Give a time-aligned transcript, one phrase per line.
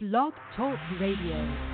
[0.00, 1.73] Blog Talk Radio.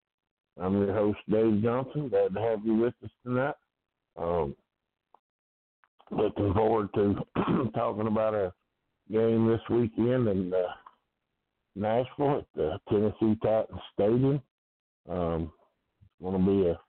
[0.59, 2.09] I'm your host, Dave Johnson.
[2.09, 3.55] Glad to have you with us tonight.
[4.17, 4.55] Um,
[6.11, 7.15] looking forward to
[7.75, 8.53] talking about our
[9.11, 10.73] game this weekend in uh,
[11.75, 14.41] Nashville at the Tennessee Titans Stadium.
[15.09, 15.51] Um,
[16.01, 16.79] it's going to be a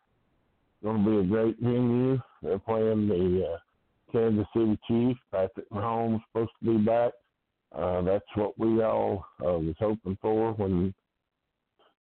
[0.82, 2.20] going to be a great venue.
[2.42, 3.58] They're playing the uh,
[4.10, 5.20] Kansas City Chiefs.
[5.30, 7.12] Patrick Mahomes supposed to be back.
[7.74, 10.92] Uh, that's what we all uh, was hoping for when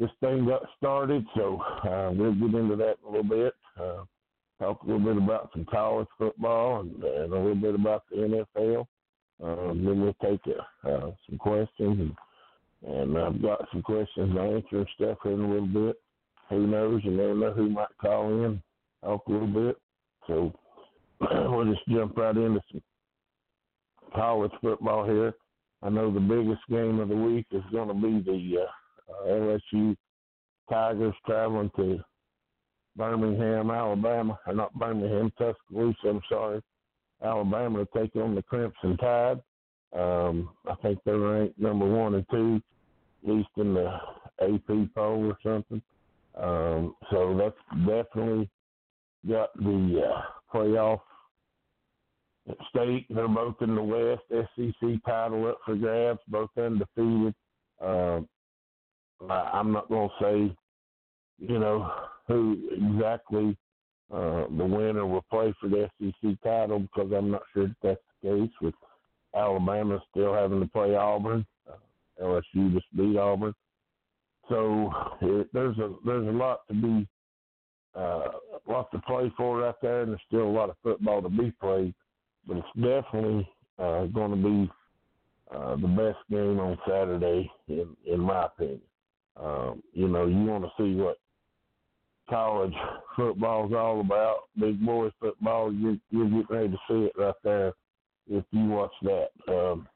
[0.03, 1.25] this thing got started.
[1.37, 3.55] So uh, we'll get into that in a little bit.
[3.81, 4.03] Uh,
[4.59, 8.45] talk a little bit about some college football and, and a little bit about the
[8.57, 8.87] NFL.
[9.43, 10.41] Um, then we'll take
[10.85, 12.13] uh, some questions
[12.85, 15.97] and, and I've got some questions to answer and stuff in a little bit.
[16.51, 17.01] Who knows?
[17.05, 18.61] You never know who might call in,
[19.05, 19.77] talk a little bit.
[20.27, 20.53] So
[21.21, 22.83] we'll just jump right into some
[24.17, 25.35] college football here.
[25.81, 28.67] I know the biggest game of the week is going to be the uh,
[29.27, 29.97] LSU
[30.71, 32.01] Tigers traveling to
[32.97, 36.09] Birmingham, Alabama, or not Birmingham, Tuscaloosa.
[36.09, 36.61] I'm sorry,
[37.23, 39.41] Alabama to take on the Crimson Tide.
[39.97, 42.61] Um, I think they're ranked number one and two,
[43.23, 43.99] at least in the
[44.41, 45.83] AP poll or something.
[46.35, 48.49] Um, so that's definitely
[49.29, 50.23] got the uh,
[50.55, 51.01] playoff
[52.71, 53.07] state.
[53.11, 54.23] They're both in the West.
[54.31, 57.35] SEC title up for grabs, both undefeated.
[57.81, 58.21] Uh,
[59.31, 60.57] I'm not going to say,
[61.39, 61.91] you know,
[62.29, 63.57] who exactly
[64.13, 68.01] uh, the winner will play for the SEC title because I'm not sure that that's
[68.23, 68.75] the case with
[69.35, 71.47] Alabama still having to play Auburn.
[71.69, 71.77] Uh,
[72.23, 73.55] LSU just beat Auburn.
[74.49, 77.09] So it, there's a there's a lot to be
[77.95, 78.29] uh,
[78.69, 81.53] lot to play for out there, and there's still a lot of football to be
[81.61, 81.95] played
[82.47, 84.71] but it's definitely uh, going to be
[85.55, 88.81] uh, the best game on Saturday, in in my opinion.
[89.41, 91.17] Um, you know, you want to see what
[92.29, 92.75] college
[93.17, 95.73] football's all about, big boy football.
[95.73, 97.73] You you're getting ready to see it right there
[98.29, 99.29] if you watch that.
[99.49, 99.89] Um,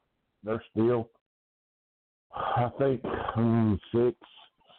[0.43, 1.09] they're still,
[2.33, 3.01] I think,
[3.35, 4.15] um, six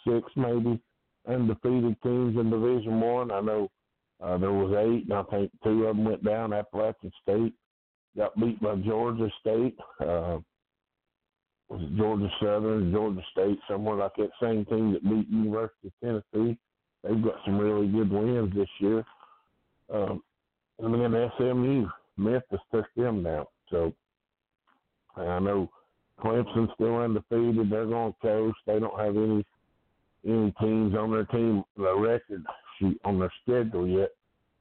[0.06, 0.80] six maybe
[1.28, 3.30] undefeated teams in Division One.
[3.30, 3.38] I.
[3.38, 3.68] I know
[4.22, 6.52] uh, there was eight, and I think two of them went down.
[6.52, 7.54] Appalachian State
[8.16, 9.76] got beat by Georgia State.
[10.00, 10.38] Uh,
[11.68, 15.92] was Georgia Southern, Georgia State, somewhere like that same team that beat University of
[16.32, 16.58] Tennessee.
[17.04, 19.04] They've got some really good wins this year.
[19.92, 20.22] Um,
[20.78, 21.86] and then SMU,
[22.16, 23.46] Memphis took them down.
[23.70, 23.92] So
[25.16, 25.70] I know
[26.20, 27.70] Clemson's still undefeated.
[27.70, 28.58] They're going coast.
[28.66, 29.44] They don't have any
[30.26, 32.44] any teams on their team the record
[32.78, 34.10] sheet on their schedule yet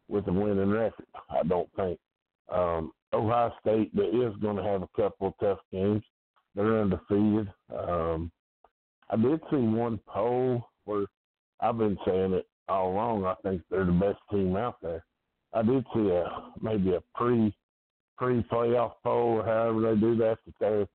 [0.08, 1.06] with a winning record.
[1.30, 2.00] I don't think.
[2.50, 6.04] Um, Ohio State is going to have a couple of tough games.
[6.58, 7.54] They're undefeated.
[7.70, 8.32] Um,
[9.12, 11.06] I did see one poll where
[11.62, 13.26] I've been saying it all along.
[13.26, 15.06] I think they're the best team out there.
[15.54, 17.56] I did see a maybe a pre
[18.18, 20.88] pre playoff poll or however they do that that they're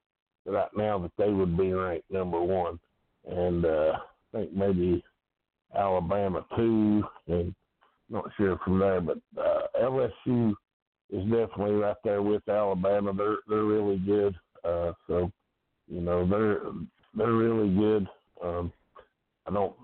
[0.52, 2.80] right now that they would be ranked number one,
[3.30, 3.92] and uh,
[4.34, 5.04] I think maybe
[5.76, 7.54] Alabama two, and
[8.10, 10.54] not sure from there, but uh, LSU
[11.10, 13.12] is definitely right there with Alabama.
[13.12, 14.34] They're they're really good.
[14.64, 15.30] Uh, so
[15.88, 16.60] you know they're
[17.14, 18.08] they're really good.
[18.42, 18.72] Um,
[19.46, 19.74] I don't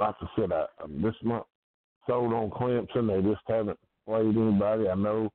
[0.00, 1.46] like I said I, I'm just not
[2.06, 3.08] sold on Clemson.
[3.08, 4.88] They just haven't played anybody.
[4.88, 5.30] I know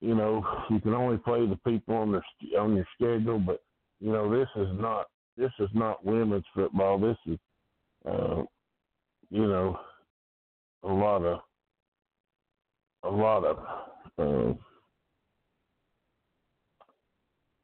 [0.00, 3.62] you know you can only play the people on their on your schedule, but
[4.00, 6.98] you know this is not this is not women's football.
[6.98, 7.38] This is
[8.06, 8.42] uh,
[9.30, 9.78] you know
[10.82, 11.40] a lot of
[13.02, 13.58] a lot of
[14.18, 14.54] uh,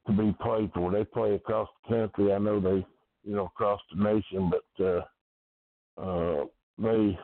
[0.06, 0.90] to be played for.
[0.90, 2.32] They play across the country.
[2.32, 2.86] I know they,
[3.24, 6.44] you know, across the nation, but uh, uh,
[6.78, 7.18] they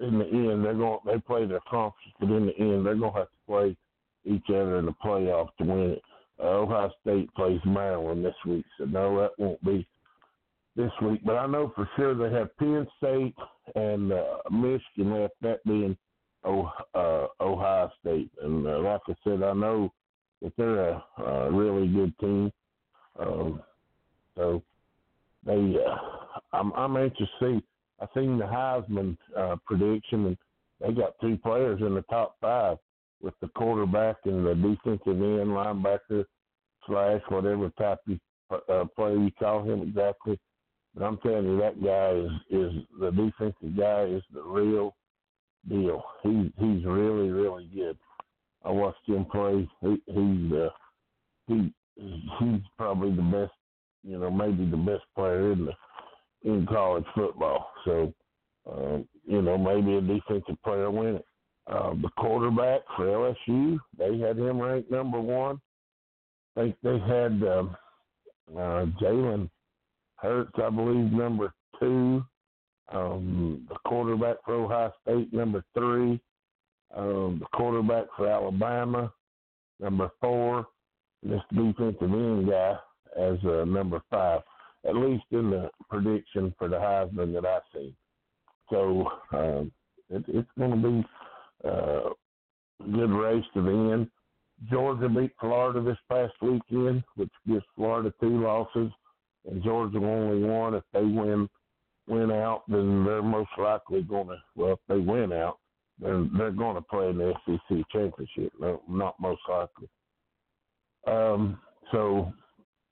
[0.00, 3.12] in the end they're going they play their conference, but in the end they're going
[3.12, 3.76] to have to play
[4.24, 6.02] each other in the playoffs to win it.
[6.42, 9.86] Uh, Ohio State plays Maryland this week, so no, that won't be
[10.74, 11.20] this week.
[11.24, 13.34] But I know for sure they have Penn State
[13.74, 15.96] and uh, Michigan left, that being
[16.44, 18.30] oh, uh, Ohio State.
[18.42, 19.92] And uh, like I said, I know
[20.42, 22.52] that they're a, a really good team.
[23.18, 23.62] Um,
[24.36, 24.62] so
[25.44, 25.96] they, uh,
[26.52, 27.64] I'm, I'm anxious to see.
[28.00, 30.36] I seen the Heisman uh, prediction, and
[30.80, 32.78] they got two players in the top five
[33.20, 36.24] with the quarterback and the defensive end linebacker
[36.86, 37.98] slash whatever type
[38.50, 40.38] of uh, player you call him exactly.
[40.94, 44.96] But I'm telling you, that guy is is the defensive guy is the real
[45.68, 46.02] deal.
[46.22, 47.98] He he's really really good.
[48.64, 49.68] I watched him play.
[49.80, 50.68] He he's uh,
[51.46, 51.72] he
[52.38, 53.52] he's probably the best,
[54.02, 55.72] you know, maybe the best player in the
[56.44, 57.70] in college football.
[57.84, 58.14] So,
[58.70, 61.24] uh, you know, maybe a defensive player win it.
[61.66, 65.60] Uh, the quarterback for LSU, they had him ranked number one.
[66.56, 67.76] I think they had um,
[68.50, 69.48] uh, Jalen
[70.16, 72.24] Hurts, I believe, number two.
[72.92, 76.20] Um, the quarterback for Ohio State, number three.
[76.94, 79.12] Um, the quarterback for Alabama,
[79.78, 80.66] number four.
[81.22, 82.76] This defensive end guy
[83.18, 84.40] as uh, number five,
[84.88, 87.94] at least in the prediction for the Heisman that I see.
[88.70, 89.72] So um,
[90.08, 91.08] it, it's going to be
[91.68, 92.10] uh,
[92.80, 94.10] a good race to the end.
[94.70, 98.90] Georgia beat Florida this past weekend, which gives Florida two losses
[99.48, 100.74] and Georgia only won.
[100.74, 101.48] If they win
[102.06, 104.36] win out, then they're most likely going to.
[104.56, 105.58] Well, if they win out,
[106.00, 108.52] then they're going to play in the SEC championship.
[108.88, 109.88] Not most likely.
[111.06, 111.58] Um,
[111.92, 112.32] so,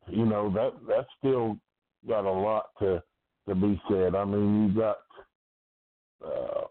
[0.08, 1.56] you know that that's still
[2.08, 3.02] got a lot to
[3.48, 4.14] to be said.
[4.14, 4.98] I mean, you got
[6.24, 6.64] uh,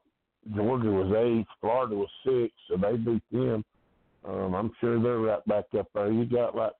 [0.55, 3.63] Georgia was eight, Florida was six, so they beat them.
[4.25, 6.11] Um, I'm sure they're right back up there.
[6.11, 6.73] You got like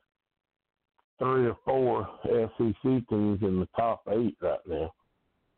[1.19, 4.93] three or four SEC teams in the top eight right now,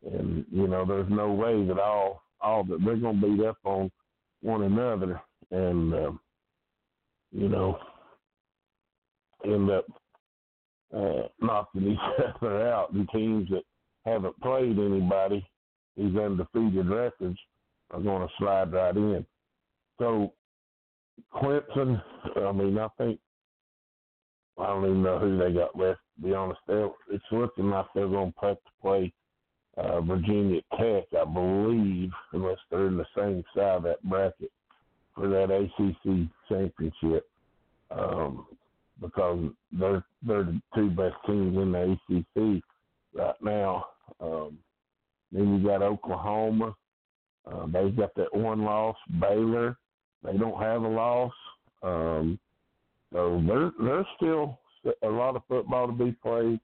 [0.04, 3.58] and you know there's no way that all all that they're going to beat up
[3.64, 3.90] on
[4.42, 5.20] one another,
[5.50, 6.20] and um,
[7.32, 7.78] you know
[9.44, 9.86] end up
[10.94, 11.98] uh, knocking each
[12.42, 12.92] other out.
[12.92, 13.62] The teams that
[14.04, 15.46] haven't played anybody,
[15.96, 17.38] these undefeated records,
[17.90, 19.24] are going to slide right in.
[19.98, 20.32] So
[21.34, 22.02] Clemson,
[22.36, 23.18] I mean, I think
[24.58, 26.00] I don't even know who they got left.
[26.16, 29.12] To be honest, they it's looking like they're going to have to play
[29.76, 34.50] uh, Virginia Tech, I believe, unless they're in the same side of that bracket
[35.14, 37.28] for that ACC championship,
[37.90, 38.46] um,
[39.00, 42.62] because they're they're the two best teams in the ACC
[43.14, 43.86] right now.
[44.20, 44.58] Um,
[45.32, 46.74] then you got Oklahoma.
[47.50, 48.96] Uh, they've got that one loss.
[49.20, 49.76] Baylor,
[50.22, 51.32] they don't have a loss.
[51.82, 52.38] Um,
[53.12, 54.58] so there, there's still
[55.02, 56.60] a lot of football to be played,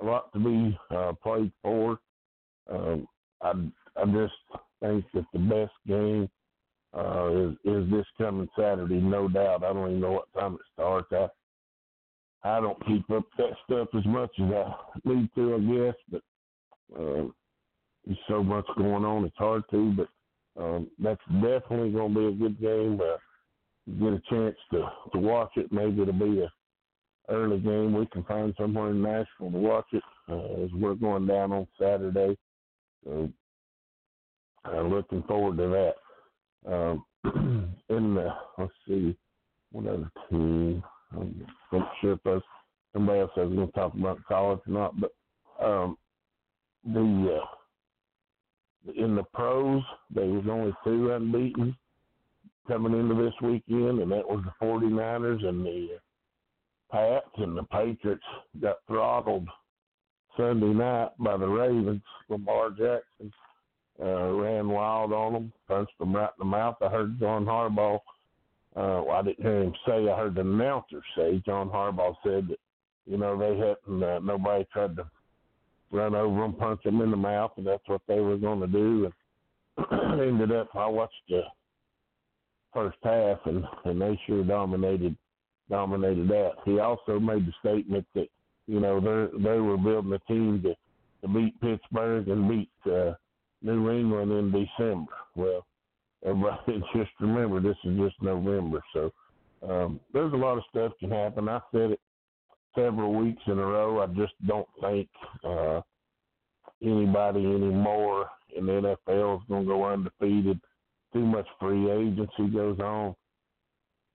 [0.00, 1.98] a lot to be uh, played for.
[2.70, 3.08] Um,
[3.42, 3.52] I,
[3.96, 4.32] I just
[4.80, 6.28] think that the best game
[6.96, 9.64] uh, is is this coming Saturday, no doubt.
[9.64, 11.08] I don't even know what time it starts.
[11.12, 11.28] I
[12.42, 14.74] I don't keep up that stuff as much as I
[15.04, 16.22] need to, I guess, but
[16.98, 17.26] uh,
[18.06, 19.94] there's so much going on, it's hard to.
[19.96, 23.00] But um, that's definitely going to be a good game.
[23.00, 23.18] Uh,
[23.98, 25.70] get a chance to to watch it.
[25.70, 26.50] Maybe it'll be a
[27.28, 27.92] early game.
[27.92, 31.66] We can find somewhere in Nashville to watch it uh, as we're going down on
[31.78, 32.36] Saturday.
[33.04, 33.30] So
[34.64, 35.92] I'm looking forward to
[36.64, 36.72] that.
[36.72, 37.04] Um,
[37.88, 38.28] in the
[38.58, 39.16] let's see,
[39.72, 40.82] what other team?
[41.12, 42.42] I'm not sure if that's
[42.92, 45.12] somebody else is going to talk about college or not, but
[45.64, 45.96] um,
[46.84, 49.82] the uh, in the pros
[50.14, 51.76] there was only two unbeaten
[52.68, 55.98] coming into this weekend, and that was the 49ers and the
[56.90, 58.22] Pats, and the Patriots
[58.60, 59.48] got throttled
[60.36, 62.02] Sunday night by the Ravens.
[62.28, 63.32] Lamar Jackson
[64.02, 66.76] uh, ran wild on them, punched them right in the mouth.
[66.80, 68.00] I heard John Harbaugh.
[68.76, 70.08] Uh, well, I didn't hear him say.
[70.08, 71.42] I heard the announcer say.
[71.44, 72.58] John Harbaugh said that
[73.06, 74.02] you know they hadn't.
[74.02, 75.10] Uh, nobody tried to
[75.90, 78.66] run over them, punch them in the mouth, and that's what they were going to
[78.66, 79.10] do.
[79.90, 81.42] And ended up, I watched the
[82.72, 85.16] first half, and and they sure dominated
[85.68, 86.52] dominated that.
[86.64, 88.28] He also made the statement that
[88.70, 90.74] you know they they were building a team to
[91.22, 93.14] to beat Pittsburgh and beat uh,
[93.62, 95.12] New England in December.
[95.34, 95.66] Well,
[96.24, 99.12] everybody just remember this is just November, so
[99.68, 101.48] um, there's a lot of stuff can happen.
[101.48, 102.00] I said it
[102.76, 104.00] several weeks in a row.
[104.00, 105.08] I just don't think
[105.44, 105.80] uh,
[106.80, 110.60] anybody anymore, in the NFL is going to go undefeated.
[111.12, 113.16] Too much free agency goes on.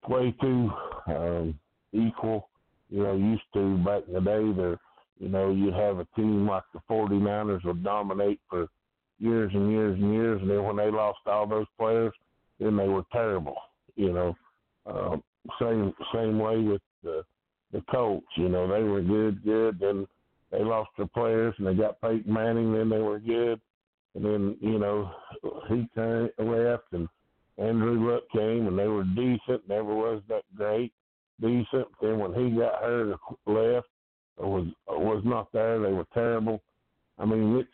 [0.08, 0.72] Way too
[1.08, 1.60] um,
[1.92, 2.50] equal.
[2.90, 4.80] You know, used to back in the day, there,
[5.20, 8.68] you know, you'd have a team like the 49ers would dominate for
[9.20, 12.14] years and years and years, and then when they lost all those players,
[12.60, 13.56] then they were terrible.
[13.96, 14.36] You know,
[14.86, 15.24] um,
[15.60, 17.24] same same way with the
[17.72, 18.28] the Colts.
[18.36, 19.80] You know, they were good, good.
[19.80, 20.06] Then
[20.52, 22.74] they lost their players, and they got Peyton Manning.
[22.74, 23.60] Then they were good,
[24.16, 25.12] and then you know
[25.70, 27.08] he came left, and
[27.58, 29.68] Andrew Luck came, and they were decent.
[29.68, 30.94] Never was that great,
[31.42, 31.88] decent.
[32.02, 33.88] Then when he got hurt, left,
[34.38, 36.62] or was or was not there, they were terrible.
[37.18, 37.70] I mean, it's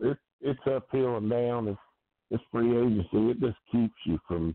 [0.00, 1.76] it's it's uphill and down, and
[2.30, 4.54] this free agency it just keeps you from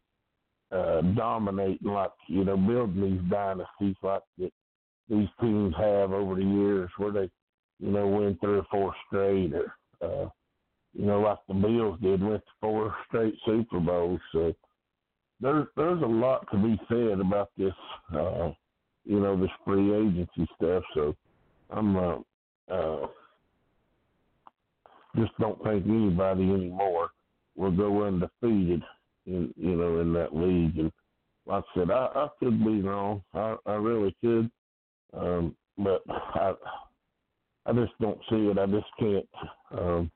[0.71, 4.51] uh, dominating like you know building these dynasties like that
[5.09, 7.29] these teams have over the years where they
[7.79, 10.29] you know win three or four straight or uh,
[10.93, 14.19] you know like the Bills did went to four straight Super Bowls.
[14.31, 14.53] So
[15.41, 17.73] there's there's a lot to be said about this
[18.13, 18.51] uh,
[19.05, 20.83] you know this free agency stuff.
[20.93, 21.15] So
[21.69, 22.17] I'm uh,
[22.69, 23.07] uh,
[25.17, 27.11] just don't think anybody anymore
[27.55, 28.83] will go undefeated
[29.25, 30.77] in you know in that league.
[30.77, 30.91] And
[31.45, 33.23] like I said, I, I could be wrong.
[33.33, 34.51] I, I really could,
[35.13, 36.53] um, but I
[37.65, 38.57] I just don't see it.
[38.57, 39.29] I just can't
[39.71, 40.11] um,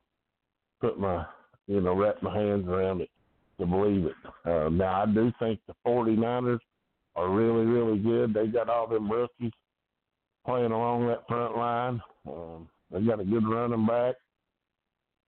[0.80, 1.24] put my
[1.66, 3.08] you know wrap my hands around it
[3.58, 4.14] to believe it.
[4.44, 6.58] Uh, now I do think the 49ers
[7.16, 8.34] are really really good.
[8.34, 9.52] They got all them rookies
[10.44, 12.00] playing along that front line.
[12.28, 14.14] Um, they got a good running back.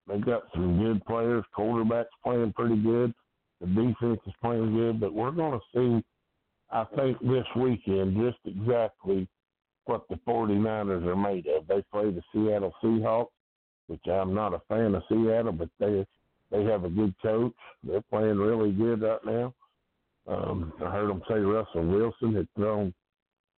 [0.07, 1.45] They got some good players.
[1.55, 3.13] Quarterback's playing pretty good.
[3.61, 6.05] The defense is playing good, but we're going to see,
[6.71, 9.27] I think, this weekend just exactly
[9.87, 11.67] what the 49ers are made of.
[11.67, 13.29] They play the Seattle Seahawks,
[13.87, 16.05] which I'm not a fan of Seattle, but they
[16.51, 17.55] they have a good coach.
[17.83, 19.55] They're playing really good right now.
[20.29, 22.93] Um, I heard them say Russell Wilson had thrown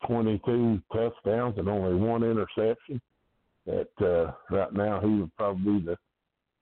[0.06, 3.00] 22 touchdowns and only one interception.
[3.66, 5.96] That uh, right now he would probably be the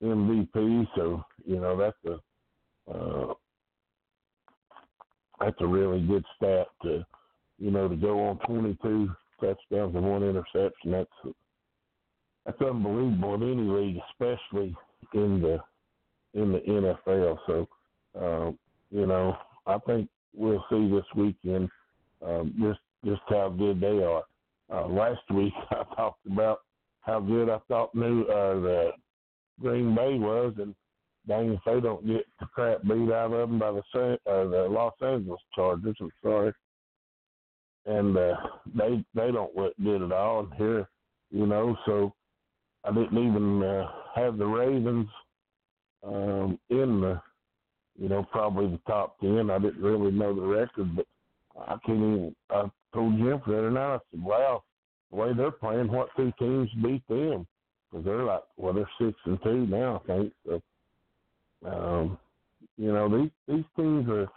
[0.06, 0.88] MVP.
[0.96, 3.34] So you know that's a uh,
[5.40, 7.04] that's a really good stat to,
[7.58, 10.90] you know, to go on 22 touchdowns and one interception.
[10.90, 11.34] That's
[12.44, 14.74] that's unbelievable in any league, especially
[15.14, 15.58] in the
[16.36, 17.38] in the NFL.
[17.46, 17.68] So,
[18.18, 18.52] uh,
[18.90, 21.68] you know, I think we'll see this weekend
[22.24, 24.22] um, just just how good they are.
[24.72, 26.60] Uh, last week I talked about
[27.00, 28.90] how good I thought New uh, the
[29.60, 30.74] Green Bay was, and
[31.26, 34.66] dang if they don't get the crap beat out of them by the uh, the
[34.70, 35.96] Los Angeles Chargers.
[36.00, 36.52] I'm sorry,
[37.86, 38.34] and uh,
[38.74, 40.48] they they don't look good at all.
[40.56, 40.88] Here,
[41.30, 42.12] you know, so
[42.84, 45.08] I didn't even uh, have the Ravens
[46.06, 47.20] um, in the,
[47.98, 49.50] you know, probably the top ten.
[49.50, 51.06] I didn't really know the record, but
[51.58, 52.36] I can't even.
[52.50, 53.94] I told Jim the other night.
[53.94, 54.62] I said, "Wow,
[55.10, 57.46] the way they're playing, what two teams beat them?"
[57.90, 60.32] Because they're like, well, they're six and two now, I think.
[60.44, 60.62] So
[61.64, 62.18] um,
[62.76, 64.28] you know, these these teams are,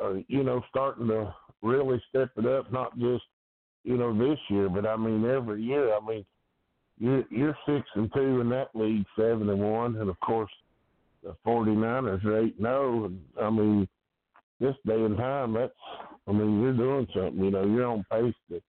[0.00, 2.72] are you know starting to really step it up.
[2.72, 3.24] Not just
[3.84, 5.94] you know this year, but I mean every year.
[5.94, 6.24] I mean,
[6.98, 10.50] you're you're six and two in that league, seven and one, and of course
[11.22, 13.12] the 49ers are eight zero.
[13.40, 13.88] I mean,
[14.60, 15.72] this day and time, that's
[16.26, 17.42] I mean you're doing something.
[17.44, 18.60] You know, you're on pace to,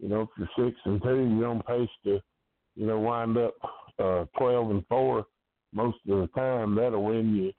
[0.00, 2.20] you know, if you're six and two, you're on pace to,
[2.76, 3.54] you know, wind up
[3.98, 5.26] uh, twelve and four
[5.72, 7.52] most of the time that'll win you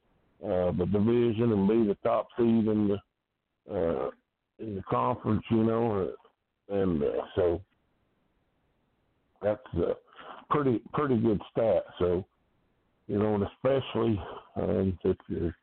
[0.43, 4.09] uh, the division and be the top seed in the uh,
[4.59, 6.09] in the conference, you know,
[6.71, 7.61] uh, and uh, so
[9.41, 9.93] that's a
[10.49, 11.83] pretty pretty good stat.
[11.99, 12.25] So
[13.07, 14.21] you know, and especially
[14.55, 15.55] um, if you're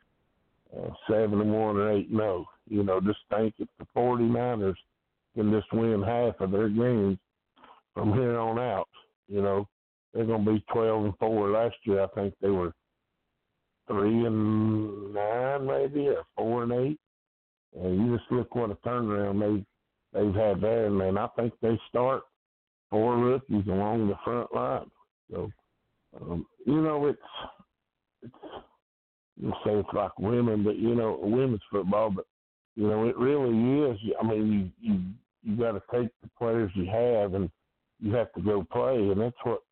[0.77, 4.75] uh, seven and one or eight no, you know, just think if the 49ers
[5.35, 7.19] can just win half of their games
[7.95, 8.89] from here on out,
[9.29, 9.67] you know,
[10.13, 11.51] they're going to be 12 and 4.
[11.51, 12.73] Last year, I think they were
[13.89, 17.01] 3 and 9, maybe, or 4 and 8.
[17.75, 19.65] And you just look what a turnaround
[20.13, 20.87] they, they've had there.
[20.87, 22.23] And then I think they start
[22.91, 24.91] four rookies along the front line.
[25.31, 25.51] So,
[26.21, 27.19] um, you know, it's,
[28.23, 28.35] it's,
[29.37, 32.27] you say it's like women, but, you know, women's football, but,
[32.77, 33.99] you know, it really is.
[34.21, 35.01] I mean, you, you,
[35.43, 37.51] you got to take the players you have and
[38.01, 38.97] you have to go play.
[38.97, 39.63] And that's what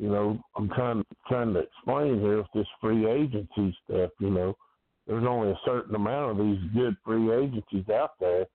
[0.00, 4.10] you know, I'm trying trying to explain here with this free agency stuff.
[4.18, 4.56] You know,
[5.06, 8.46] there's only a certain amount of these good free agencies out there,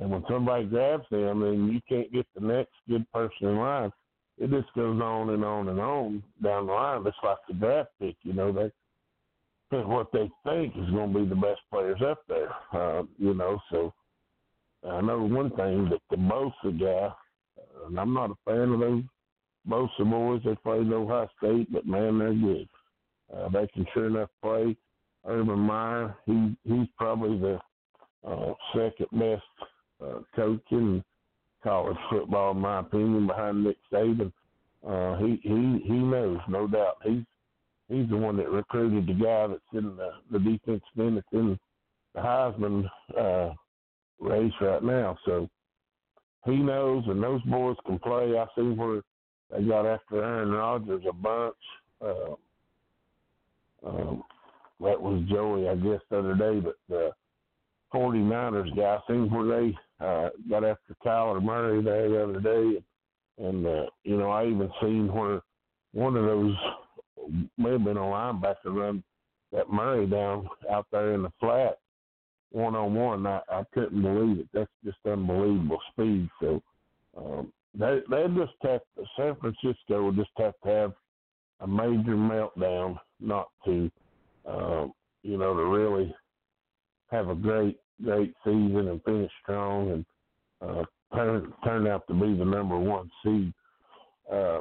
[0.00, 3.90] and when somebody grabs them, then you can't get the next good person in line.
[4.38, 7.06] It just goes on and on and on down the line.
[7.06, 8.70] It's like the draft pick, you know, they
[9.70, 13.34] pick what they think is going to be the best players up there, uh, you
[13.34, 13.60] know.
[13.70, 13.92] So
[14.88, 17.14] I know one thing that the Bosa guy,
[17.86, 19.02] and I'm not a fan of those
[19.68, 20.42] Bosa boys.
[20.44, 22.68] They played Ohio State, but man, they're good.
[23.34, 24.76] Uh, they can sure enough play.
[25.26, 27.58] Urban Meyer, he he's probably the
[28.28, 29.42] uh, second best
[30.04, 31.02] uh, coach in
[31.64, 34.32] college football, in my opinion, behind Nick Saban.
[34.86, 36.98] Uh, he he he knows, no doubt.
[37.02, 37.24] He's
[37.88, 41.58] he's the one that recruited the guy that's in the, the defense man that's in
[42.14, 43.54] the Heisman uh,
[44.20, 45.16] race right now.
[45.24, 45.48] So
[46.44, 48.38] he knows, and those boys can play.
[48.38, 49.02] I see where
[49.50, 51.54] they got after Aaron Rodgers a bunch.
[52.04, 52.34] Uh,
[53.86, 54.22] um,
[54.80, 57.10] that was Joey, I guess, the other day, but the
[57.94, 62.82] 49ers guy, I seen where they uh, got after Kyler Murray there the other day.
[63.38, 65.40] And, uh, you know, I even seen where
[65.92, 66.54] one of those
[67.56, 69.02] may have been a linebacker run
[69.52, 71.78] that Murray down out there in the flat
[72.54, 73.26] one on one.
[73.26, 73.40] I,
[73.72, 74.48] couldn't believe it.
[74.52, 76.28] That's just unbelievable speed.
[76.40, 76.62] So
[77.16, 78.80] um, they they just have
[79.16, 80.92] San Francisco will just have to have
[81.60, 83.90] a major meltdown not to
[84.46, 86.14] um, you know to really
[87.10, 90.06] have a great great season and finished strong and
[90.60, 90.84] uh,
[91.14, 93.52] turn turn out to be the number one seed
[94.32, 94.60] uh,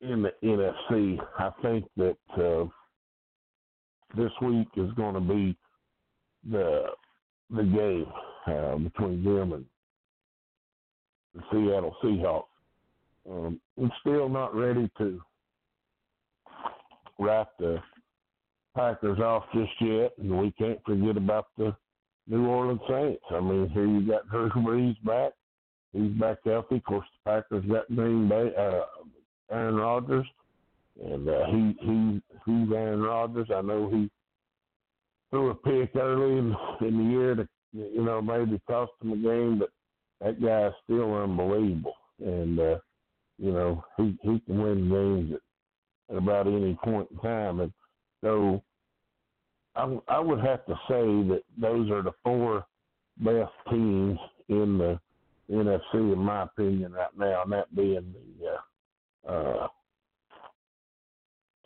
[0.00, 1.18] in the NFC.
[1.38, 2.64] I think that uh,
[4.16, 5.56] this week is going to be
[6.50, 6.86] the
[7.50, 8.06] the game
[8.46, 9.64] uh, between them and
[11.34, 12.44] the Seattle Seahawks.
[13.30, 15.20] Um, I'm still not ready to
[17.18, 17.78] wrap the
[18.74, 21.76] Packers off just yet, and we can't forget about the
[22.26, 23.22] New Orleans Saints.
[23.30, 25.32] I mean, here you got Drew Brees back.
[25.92, 26.76] He's back healthy.
[26.76, 28.84] Of course, the Packers got Green Bay, uh,
[29.50, 30.26] Aaron Rodgers,
[31.02, 33.48] and uh, he he he's Aaron Rodgers.
[33.54, 34.10] I know he
[35.30, 39.16] threw a pick early in, in the year to you know maybe cost him a
[39.16, 39.70] game, but
[40.20, 42.78] that guy is still unbelievable, and uh,
[43.38, 47.72] you know he he can win games at, at about any point in time, and
[48.22, 48.62] so
[49.74, 52.66] I, I would have to say that those are the four
[53.18, 55.00] best teams in the
[55.50, 59.68] NFC, in my opinion, right now, and that being the uh, uh,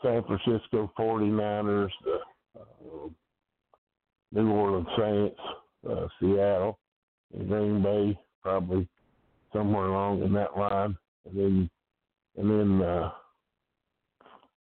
[0.03, 3.09] San Francisco 49ers, the uh,
[4.33, 5.41] New Orleans Saints,
[5.89, 6.79] uh, Seattle,
[7.35, 8.89] and Green Bay, probably
[9.53, 11.71] somewhere along in that line, and then
[12.37, 13.11] and then uh,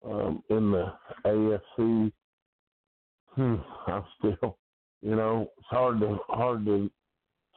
[0.05, 0.93] um, in the
[1.25, 2.11] AFC,
[3.35, 3.55] hmm,
[3.87, 4.57] I'm still,
[5.01, 6.89] you know, it's hard to hard to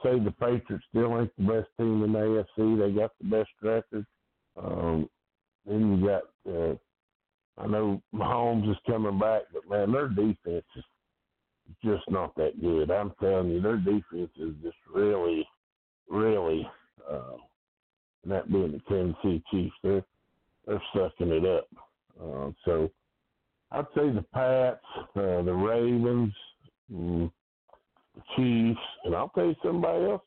[0.02, 2.18] say the Patriots still ain't the best team in the
[2.58, 2.78] AFC.
[2.78, 4.06] They got the best record.
[4.56, 5.08] Um,
[5.66, 6.74] then you got, uh,
[7.58, 10.84] I know Mahomes is coming back, but man, their defense is
[11.84, 12.90] just not that good.
[12.90, 15.46] I'm telling you, their defense is just really,
[16.08, 16.68] really,
[17.10, 17.36] uh,
[18.22, 20.04] and that being the Kansas City Chiefs, they're
[20.66, 21.68] they're sucking it up.
[22.20, 22.90] Uh, so
[23.72, 24.80] I'd say the Pats,
[25.16, 26.32] uh, the Ravens,
[26.92, 27.30] mm,
[28.14, 30.22] the Chiefs, and I'll tell you somebody else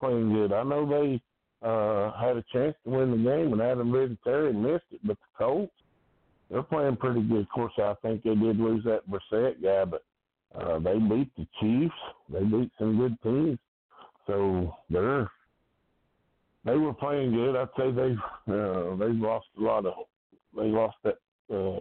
[0.00, 0.52] playing good.
[0.52, 1.20] I know they
[1.66, 5.44] uh, had a chance to win the game, and Adam Vinatieri missed it, but the
[5.44, 5.72] Colts,
[6.50, 7.42] they're playing pretty good.
[7.42, 10.04] Of course, I think they did lose that Brissett guy, but
[10.54, 11.94] uh, they beat the Chiefs.
[12.32, 13.58] They beat some good teams,
[14.26, 15.30] so they're
[16.64, 17.56] they were playing good.
[17.56, 18.14] I'd say they
[18.52, 19.94] uh, they've lost a lot of
[20.56, 21.18] they lost that
[21.52, 21.80] uh,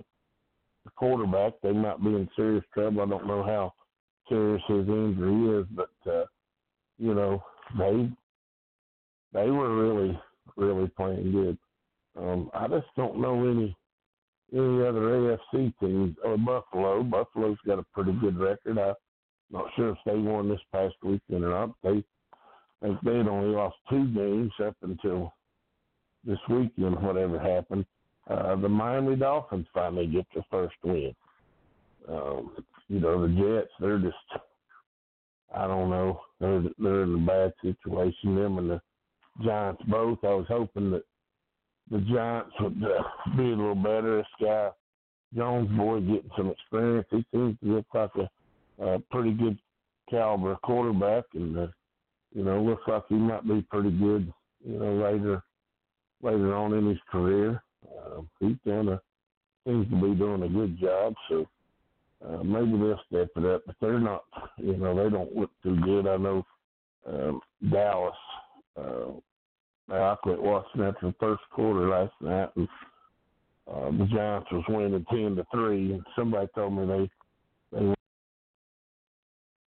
[0.85, 1.53] the quarterback.
[1.61, 3.01] They might be in serious trouble.
[3.01, 3.73] I don't know how
[4.29, 6.25] serious his injury is, but uh,
[6.97, 7.43] you know
[7.77, 8.09] they
[9.33, 10.19] they were really
[10.57, 11.57] really playing good.
[12.17, 13.75] Um, I just don't know any
[14.53, 17.03] any other AFC teams or Buffalo.
[17.03, 18.77] Buffalo's got a pretty good record.
[18.77, 18.95] I'm
[19.51, 21.69] not sure if they won this past weekend or not.
[21.83, 22.03] They
[22.81, 25.33] they had only lost two games up until
[26.23, 27.85] this weekend, whatever happened.
[28.31, 31.13] Uh, the Miami Dolphins finally get their first win.
[32.07, 32.51] Um,
[32.87, 34.15] you know, the Jets, they're just,
[35.55, 38.35] I don't know, they're they're in a bad situation.
[38.35, 38.81] Them and the
[39.43, 40.19] Giants both.
[40.23, 41.03] I was hoping that
[41.89, 43.03] the Giants would uh,
[43.37, 44.17] be a little better.
[44.17, 44.69] This guy
[45.35, 47.07] Jones boy getting some experience.
[47.11, 49.57] He seems to look like a, a pretty good
[50.09, 51.67] caliber quarterback, and uh,
[52.33, 54.31] you know, looks like he might be pretty good.
[54.65, 55.43] You know, later
[56.21, 57.63] later on in his career.
[57.85, 59.01] Uh, he's done a
[59.65, 61.47] seems to be doing a good job, so
[62.27, 63.61] uh, maybe they'll step it up.
[63.65, 64.23] But they're not,
[64.57, 66.07] you know, they don't look too good.
[66.07, 66.45] I know
[67.07, 67.41] um,
[67.71, 68.15] Dallas,
[68.77, 69.11] uh,
[69.91, 72.67] I quit watching after the first quarter last night, and
[73.71, 75.93] uh, the Giants was winning ten to three.
[75.93, 77.93] And somebody told me they they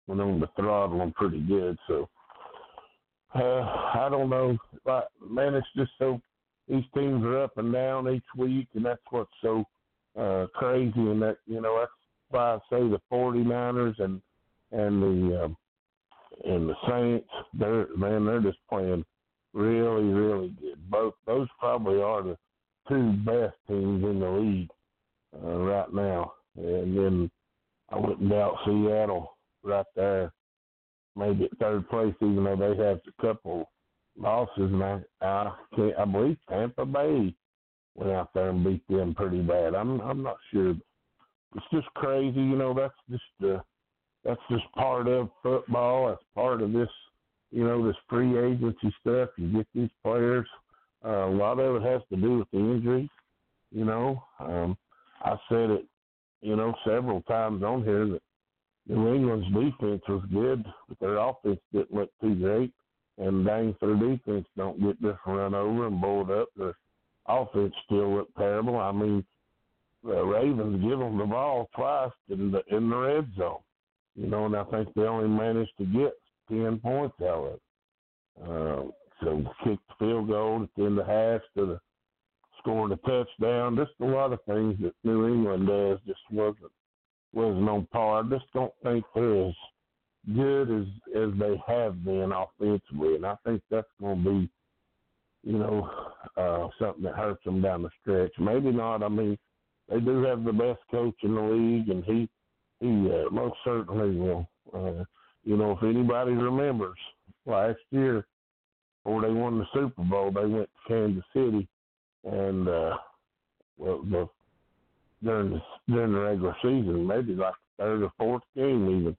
[0.07, 1.79] went on the throttle them pretty good.
[1.87, 2.09] So
[3.35, 3.39] uh,
[3.95, 4.57] I don't know.
[4.85, 6.21] But man, it's just so
[6.69, 9.65] these teams are up and down each week, and that's what's so
[10.19, 10.93] uh, crazy.
[10.97, 11.91] And that you know that's
[12.31, 14.21] why I say the 49ers and
[14.73, 15.57] and the um,
[16.45, 19.05] and the Saints, they're man, they're just playing
[19.55, 20.91] really, really good.
[20.91, 22.37] Both those probably are the
[22.89, 24.71] two best teams in the league
[25.43, 26.33] uh, right now.
[26.57, 27.31] And then
[27.91, 30.33] I wouldn't doubt Seattle right there,
[31.17, 33.71] maybe at third place, even though they have a couple
[34.19, 34.51] losses.
[34.57, 37.35] And I, I can't, I believe Tampa Bay
[37.95, 39.75] went out there and beat them pretty bad.
[39.75, 40.75] I'm, I'm not sure.
[41.57, 42.75] It's just crazy, you know.
[42.75, 43.61] That's just, uh,
[44.25, 46.09] that's just part of football.
[46.09, 46.89] That's part of this,
[47.51, 49.31] you know, this free agency stuff.
[49.37, 50.47] You get these players.
[51.05, 53.09] Uh, a lot of it has to do with the injuries.
[53.71, 54.77] You know, um,
[55.21, 55.87] I said it,
[56.41, 58.23] you know, several times on here that
[58.87, 62.73] New England's defense was good, but their offense didn't look too great.
[63.19, 66.77] And dang, their defense don't get this run over and bowled up, their
[67.27, 68.79] offense still looked terrible.
[68.79, 69.25] I mean,
[70.05, 73.59] the Ravens give them the ball twice in the in the red zone,
[74.15, 76.13] you know, and I think they only managed to get
[76.49, 77.63] ten points out of it.
[78.41, 78.83] Uh,
[79.21, 81.81] so kicked the field goal at the end of the half to the
[82.59, 83.77] scoring a touchdown.
[83.77, 86.71] Just a lot of things that New England does just wasn't
[87.33, 88.23] wasn't on par.
[88.25, 89.55] I just don't think they're as
[90.35, 90.87] good as
[91.17, 94.51] as they have been offensively, and I think that's going to be,
[95.45, 95.91] you know,
[96.37, 98.33] uh, something that hurts them down the stretch.
[98.39, 99.03] Maybe not.
[99.03, 99.39] I mean,
[99.89, 102.29] they do have the best coach in the league, and he
[102.81, 104.49] he uh, most certainly will.
[104.73, 105.05] Uh,
[105.45, 106.99] you know, if anybody remembers
[107.47, 108.27] last year,
[109.03, 111.67] before they won the Super Bowl, they went to Kansas City,
[112.25, 112.97] and uh,
[113.79, 114.29] well, the
[115.23, 119.17] during the during the regular season, maybe like third or fourth game even.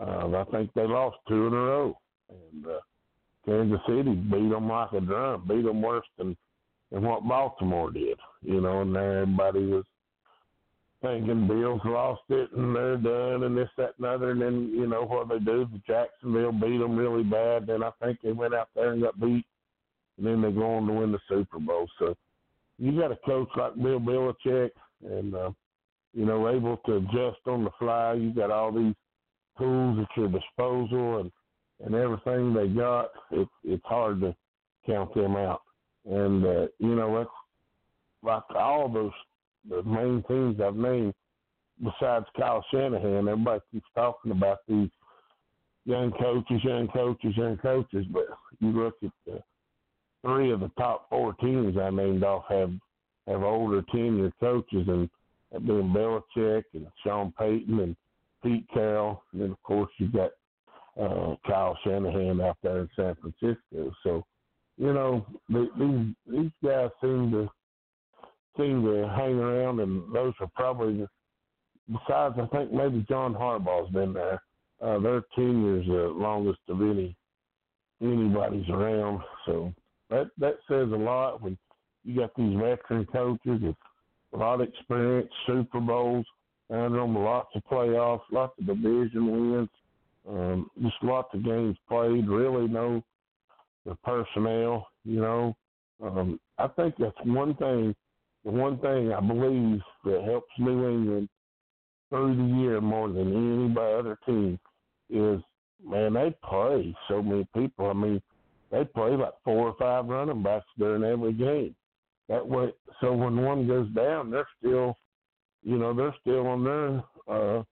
[0.00, 2.80] Uh, I think they lost two in a row, and uh,
[3.46, 6.36] Kansas City beat them like a drum, beat them worse than
[6.90, 8.18] than what Baltimore did.
[8.42, 9.84] You know, and everybody was
[11.04, 14.30] thinking Bills lost it and they're done and this, that, and other.
[14.30, 17.66] And then, you know, what they do, Jacksonville beat them really bad.
[17.66, 19.44] Then I think they went out there and got beat.
[20.16, 21.86] And then they go on to win the Super Bowl.
[21.98, 22.16] So
[22.78, 24.70] you got a coach like Bill Belichick
[25.04, 25.50] and, uh,
[26.14, 28.14] you know, able to adjust on the fly.
[28.14, 28.94] You got all these
[29.58, 31.32] tools at your disposal and,
[31.84, 33.10] and everything they got.
[33.30, 34.34] It, it's hard to
[34.86, 35.62] count them out.
[36.08, 37.30] And, uh, you know, that's
[38.22, 39.12] like all those
[39.68, 41.14] the main teams I've named
[41.82, 43.28] besides Kyle Shanahan.
[43.28, 44.90] Everybody keeps talking about these
[45.84, 48.26] young coaches, young coaches, young coaches, but
[48.60, 49.42] you look at the
[50.22, 52.72] three of the top four teams I named off have
[53.26, 55.08] have older tenured coaches and
[55.52, 57.96] that being Belichick and Sean Payton and
[58.44, 60.30] Pete Carroll, and then of course you've got
[61.00, 63.92] uh, Kyle Shanahan out there in San Francisco.
[64.02, 64.24] So,
[64.76, 67.48] you know, these these guys seem to
[68.56, 71.06] seem to hang around, and those are probably
[71.88, 72.36] besides.
[72.40, 74.42] I think maybe John Harbaugh's been there.
[74.82, 77.16] Uh, their tenure's the longest of any
[78.02, 79.20] anybody's around.
[79.46, 79.72] So
[80.10, 81.56] that that says a lot when
[82.04, 83.76] you got these veteran coaches with
[84.34, 86.26] a lot of experience, Super Bowls
[86.70, 89.68] under them, lots of playoffs, lots of division wins,
[90.28, 92.28] um, just lots of games played.
[92.28, 93.02] Really know
[93.84, 94.88] the personnel.
[95.04, 95.56] You know,
[96.02, 97.94] um, I think that's one thing
[98.44, 101.28] the one thing I believe that helps New England
[102.10, 104.58] through the year more than any other team
[105.10, 105.40] is
[105.86, 107.90] man, they play so many people.
[107.90, 108.22] I mean,
[108.70, 111.74] they play like four or five running backs during every game.
[112.28, 114.96] That way, so when one goes down, they're still,
[115.64, 117.62] you know, they're still on their uh,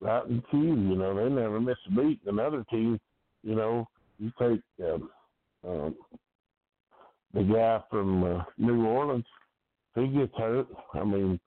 [0.00, 0.90] right team.
[0.90, 2.20] You know, they never miss a beat.
[2.26, 3.00] Another team,
[3.42, 5.10] you know, you take um,
[5.66, 5.94] um,
[7.34, 9.24] the guy from uh, New Orleans
[9.94, 11.38] he gets hurt, I mean,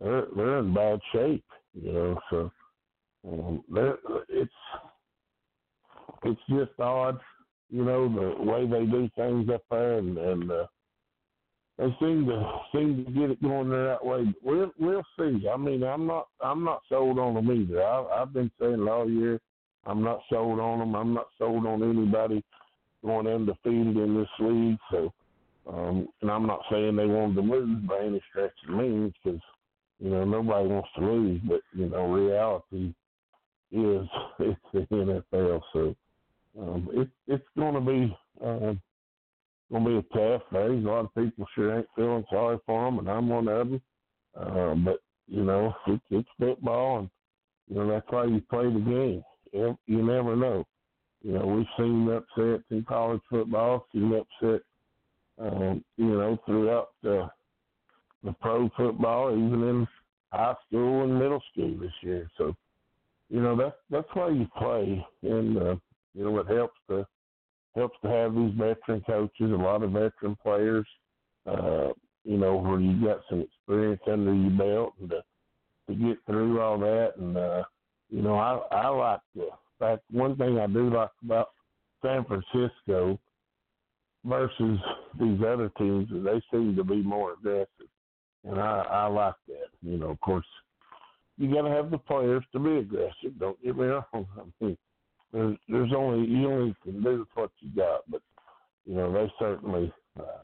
[0.00, 2.20] they're they're in bad shape, you know.
[2.30, 2.50] So
[3.28, 3.64] um,
[4.28, 4.52] it's
[6.24, 7.20] it's just odd,
[7.68, 10.66] you know, the way they do things up there, and and uh,
[11.80, 14.34] they seem to seem to get it going right way.
[14.42, 15.48] We'll we'll see.
[15.48, 17.82] I mean, I'm not I'm not sold on them either.
[17.82, 19.40] I, I've been saying it all year.
[19.86, 20.94] I'm not sold on them.
[20.94, 22.44] I'm not sold on anybody
[23.04, 24.78] going undefeated in this league.
[24.90, 25.12] So
[25.72, 29.12] um, and I'm not saying they wanted to lose by any stretch of the means
[29.22, 29.40] because,
[29.98, 32.94] you know, nobody wants to lose, but, you know, reality
[33.70, 34.08] is
[34.40, 35.60] it's the NFL.
[35.72, 35.94] So
[36.58, 38.16] um, it, it's going to be,
[39.74, 40.84] um, gonna be a tough phase.
[40.84, 43.82] A lot of people sure ain't feeling sorry for them, and I'm one of them.
[44.38, 47.10] Uh, but you know, it's, it's football, and
[47.68, 49.24] you know that's why you play the game.
[49.52, 50.64] You, you never know.
[51.22, 54.64] You know, we've seen upsets in college football, seen upsets,
[55.38, 57.28] um, you know, throughout the
[58.22, 59.88] the pro football, even in
[60.32, 62.30] high school and middle school this year.
[62.38, 62.54] So,
[63.28, 65.76] you know, that's that's why you play, and uh,
[66.14, 67.06] you know, it helps to
[67.74, 70.86] helps to have these veteran coaches, a lot of veteran players.
[71.46, 71.88] Uh,
[72.24, 75.22] you know, where you got some experience under your belt and to
[75.88, 77.14] to get through all that.
[77.18, 77.62] And uh,
[78.10, 81.48] you know, I I like the fact one thing I do like about
[82.02, 83.18] San Francisco
[84.24, 84.78] versus
[85.18, 87.88] these other teams is they seem to be more aggressive,
[88.44, 89.68] and I I like that.
[89.82, 90.46] You know, of course,
[91.38, 93.38] you got to have the players to be aggressive.
[93.38, 94.04] Don't get me wrong.
[94.14, 94.76] I mean,
[95.32, 98.22] there's there's only you only can do what you got, but
[98.84, 100.42] you know they certainly uh,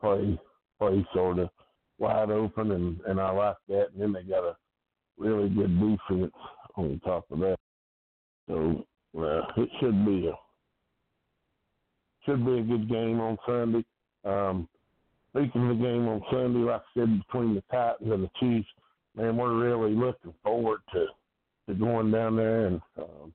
[0.00, 0.38] play
[0.78, 1.50] play sort of
[1.98, 3.88] wide open, and and I like that.
[3.92, 4.56] And then they got a
[5.18, 6.32] really good defense
[6.76, 7.58] on top of that.
[8.48, 8.84] So
[9.18, 10.34] uh, it should be a
[12.24, 13.84] should be a good game on Sunday.
[14.24, 14.68] Um,
[15.30, 18.68] speaking of the game on Sunday, like I said, between the Titans and the Chiefs,
[19.14, 21.06] man, we're really looking forward to
[21.68, 23.34] to going down there and um,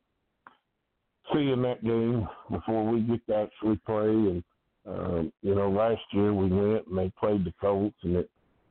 [1.34, 4.10] seeing that game before we get to actually play.
[4.10, 4.44] And
[4.86, 8.30] um, you know, last year we went and they played the Colts, and it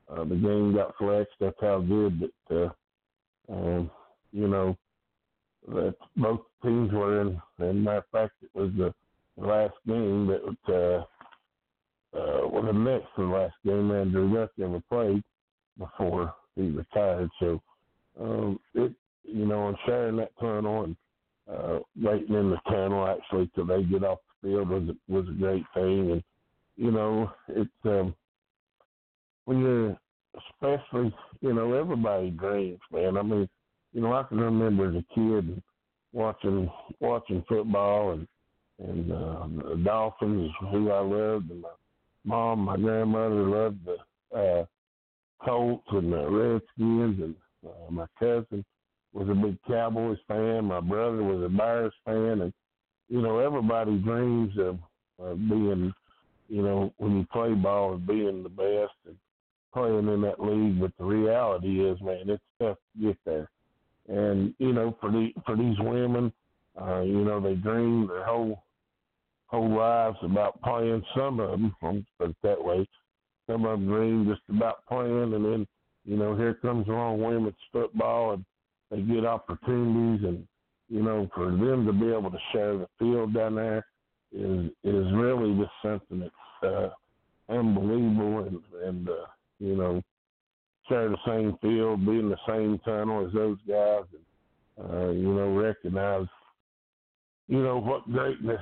[0.09, 1.33] uh, the game got flexed.
[1.39, 2.73] That's how good that
[3.49, 3.91] uh, um,
[4.31, 4.77] you know
[5.67, 7.41] that both teams were in.
[7.59, 8.93] And matter of fact, it was the
[9.37, 14.81] last game that uh, uh, well, the next to the last game Andrew Luck ever
[14.89, 15.23] played
[15.77, 17.29] before he retired.
[17.39, 17.61] So
[18.19, 18.91] um, it,
[19.23, 20.95] you know, and sharing that tunnel and
[21.51, 25.39] uh, waiting in the tunnel actually till they get off the field was was a
[25.39, 26.11] great thing.
[26.11, 26.23] And
[26.77, 28.15] you know, it's um,
[29.45, 29.97] when you're
[30.37, 33.17] especially, you know, everybody dreams, man.
[33.17, 33.49] I mean,
[33.93, 35.61] you know, I can remember as a kid
[36.13, 38.27] watching watching football and
[38.79, 41.69] and uh, the Dolphins who I loved, and my
[42.25, 44.65] mom, my grandmother loved the uh,
[45.45, 47.35] Colts and the Redskins, and
[47.65, 48.65] uh, my cousin
[49.13, 50.65] was a big Cowboys fan.
[50.65, 52.53] My brother was a Bears fan, and
[53.09, 54.77] you know everybody dreams of,
[55.19, 55.93] of being,
[56.47, 59.15] you know, when you play ball of being the best and
[59.73, 60.79] playing in that league.
[60.79, 63.49] But the reality is, man, it's tough to get there.
[64.07, 66.31] And you know, for the for these women,
[66.81, 68.63] uh, you know, they dream their whole
[69.47, 71.03] whole lives about playing.
[71.15, 72.87] Some of them, I'm put it that way.
[73.47, 75.67] Some of them dream just about playing, and then
[76.05, 78.45] you know, here comes along women's football, and
[78.91, 80.45] they get opportunities, and
[80.89, 83.85] you know, for them to be able to share the field down there
[84.33, 86.89] is is really just something that's uh,
[87.49, 89.25] unbelievable, and and uh,
[89.59, 90.03] you know,
[90.89, 95.33] share the same field, be in the same tunnel as those guys, and uh, you
[95.33, 96.27] know, recognize
[97.47, 98.61] you know what greatness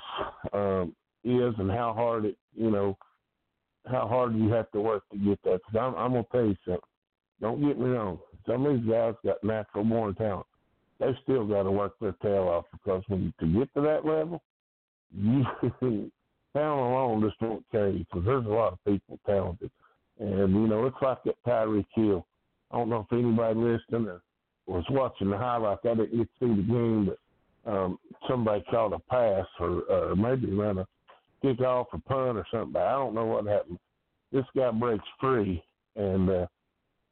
[0.53, 2.97] um, is and how hard it you know
[3.89, 5.59] how hard you have to work to get that.
[5.65, 6.81] Because I'm, I'm gonna tell you something.
[7.41, 8.19] Don't get me wrong.
[8.49, 10.47] Some of these guys got natural born talent.
[10.99, 14.05] They still got to work their tail off because when you, to get to that
[14.05, 14.41] level,
[15.15, 15.43] you
[16.53, 18.05] talent alone just won't carry you.
[18.05, 19.71] Because there's a lot of people talented,
[20.19, 22.25] and you know it's like that Tyreek Hill.
[22.71, 24.21] I don't know if anybody listening or
[24.67, 25.81] was watching the highlights.
[25.85, 27.09] I didn't get to see the game,
[27.65, 30.87] but um, somebody called a pass or, or maybe ran a
[31.41, 32.81] kick off or punt or something.
[32.81, 33.79] I don't know what happened.
[34.31, 35.63] This guy breaks free
[35.95, 36.45] and uh,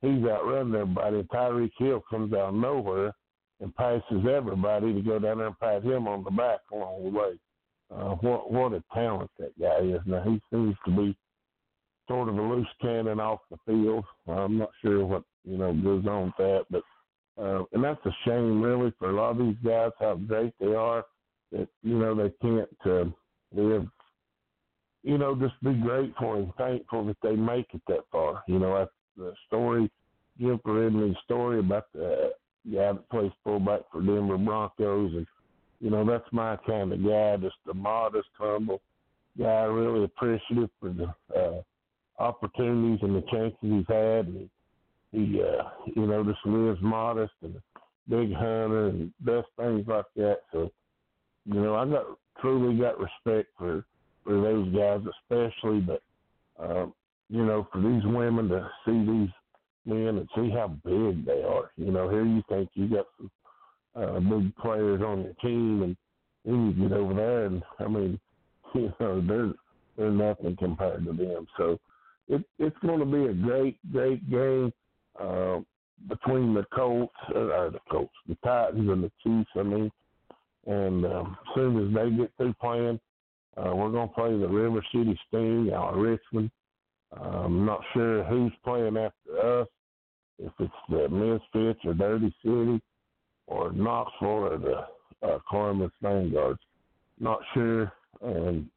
[0.01, 1.23] he's outrunning everybody.
[1.23, 3.13] Tyreek Hill comes out of nowhere
[3.59, 7.17] and passes everybody to go down there and pat him on the back along the
[7.17, 7.39] way.
[7.89, 10.01] Uh, what what a talent that guy is.
[10.05, 11.15] Now he seems to be
[12.07, 14.03] sort of a loose cannon off the field.
[14.27, 16.83] I'm not sure what you know goes on with that, but
[17.41, 20.73] uh, and that's a shame really for a lot of these guys how great they
[20.73, 21.05] are
[21.51, 23.05] that you know they can't uh,
[23.53, 23.87] live.
[25.03, 28.43] You know, just be grateful and thankful that they make it that far.
[28.47, 29.89] You know, the story,
[30.39, 32.31] Jim Ridley's story about the
[32.65, 35.27] guy that plays fullback for Denver Broncos, and
[35.79, 38.81] you know that's my kind of guy, just a modest, humble
[39.37, 41.61] guy, really appreciative for the uh,
[42.21, 44.27] opportunities and the chances he's had.
[44.27, 44.49] And
[45.11, 45.63] he, uh,
[45.95, 50.39] you know, just lives modest and a big hunter and does things like that.
[50.51, 50.71] So,
[51.45, 52.05] you know, I got
[52.41, 53.85] truly got respect for
[54.23, 55.79] for those guys, especially.
[55.79, 56.01] But
[56.59, 56.93] um,
[57.29, 59.29] you know, for these women to see these
[59.85, 61.71] men and see how big they are.
[61.77, 63.31] You know, here you think you got some
[63.95, 65.97] uh, big players on your team, and
[66.45, 68.19] then you get over there, and I mean,
[68.75, 69.53] you know, they're
[69.97, 71.47] they're nothing compared to them.
[71.57, 71.79] So
[72.27, 74.71] it, it's going to be a great, great game
[75.19, 75.59] uh,
[76.07, 79.49] between the Colts, uh, or the Colts, the Titans, and the Chiefs.
[79.55, 79.91] I mean,
[80.67, 82.99] and um, as soon as they get through playing,
[83.57, 86.51] uh, we're going to play the River City Sting out of Richmond.
[87.13, 89.67] I'm not sure who's playing after us,
[90.39, 92.81] if it's the Misfits or Dirty City
[93.47, 96.59] or Knoxville or the uh, Columbus Vanguards.
[97.19, 97.91] Not sure
[98.23, 98.69] um,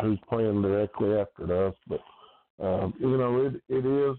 [0.00, 2.00] who's playing directly after us, but
[2.62, 4.16] um, you know it it is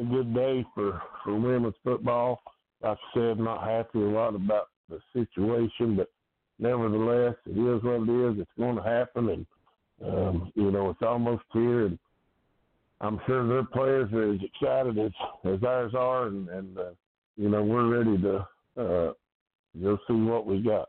[0.00, 2.40] a good day for for women's football.
[2.82, 6.08] Like I said, not happy a lot about the situation, but
[6.58, 8.40] nevertheless, it is what it is.
[8.40, 9.46] It's going to happen, and
[10.04, 11.98] um, you know it's almost here, and
[13.00, 15.12] I'm sure their players are as excited as
[15.44, 16.90] as ours are, and and uh,
[17.36, 18.36] you know we're ready to
[18.80, 19.12] uh,
[19.82, 20.88] go see what we got.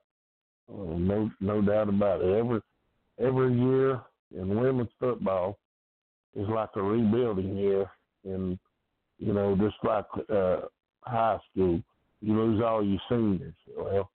[0.69, 2.37] Uh, no no doubt about it.
[2.37, 2.61] Every
[3.19, 4.01] every year
[4.35, 5.57] in women's football
[6.35, 7.89] is like a rebuilding year,
[8.25, 8.59] and
[9.19, 10.61] you know just like uh,
[11.01, 11.81] high school,
[12.21, 13.55] you lose all your seniors.
[13.75, 14.11] Well,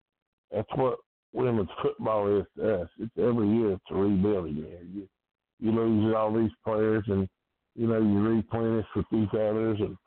[0.52, 1.00] that's what
[1.34, 2.90] women's football is to us.
[3.00, 4.80] It's every year it's a rebuilding year.
[4.94, 5.08] You
[5.60, 7.28] you lose all these players and
[7.76, 9.98] you know, you replenish with these others, and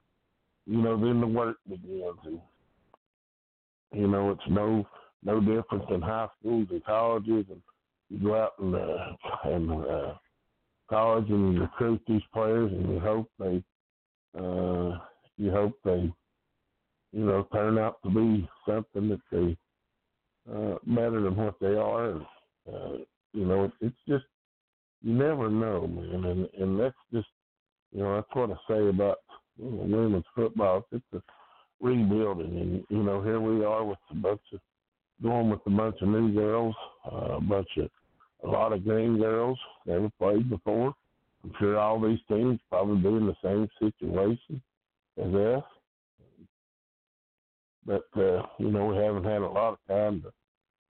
[0.67, 2.19] you know, then the work begins.
[2.25, 2.41] And
[3.93, 4.87] you know, it's no
[5.23, 7.63] no different than high schools and colleges, and
[8.11, 10.15] you go out and uh, and uh,
[10.91, 13.63] college and you recruit these players, and you hope they
[14.39, 14.99] uh,
[15.39, 16.13] you hope they
[17.13, 19.57] you know turn out to be something that they
[20.53, 22.23] uh, better than what they are, and
[22.73, 22.97] uh,
[23.33, 24.25] you know, it's just
[25.03, 27.29] you never know, man, and and that's just
[27.93, 29.19] you know, that's what I say about
[29.57, 30.87] you know, women's football.
[30.93, 31.23] It's a
[31.81, 34.61] rebuilding, and you know, here we are with a bunch of
[35.23, 36.75] going with a bunch of new girls,
[37.11, 37.89] uh, a bunch of
[38.45, 40.95] a lot of green girls never played before.
[41.43, 44.61] I'm sure all these teams probably be in the same situation
[45.19, 45.65] as us.
[47.87, 50.33] But uh, you know, we haven't had a lot of time to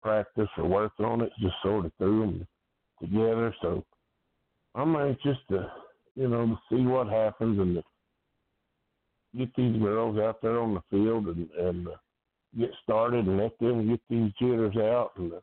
[0.03, 2.47] practice or work on it, just sort of threw them
[3.01, 3.55] together.
[3.63, 3.85] So
[4.75, 5.71] I'm anxious to
[6.15, 7.83] you know, to see what happens and
[9.37, 11.97] get these girls out there on the field and, and uh,
[12.59, 15.41] get started and let them get these jitters out and, uh,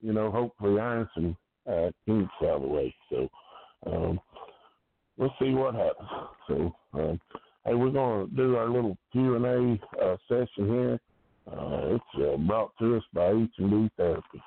[0.00, 1.36] you know, hopefully iron some
[1.70, 2.94] uh, kinks out of the way.
[3.10, 3.28] So
[3.86, 4.20] um,
[5.16, 6.08] we'll see what happens.
[6.48, 7.20] So, um,
[7.64, 11.00] hey, we're going to do our little Q&A uh, session here.
[11.50, 14.42] Uh, it's uh, brought to us by H&D Therapy.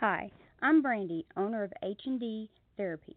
[0.00, 3.16] Hi, I'm Brandy, owner of H&D Therapy.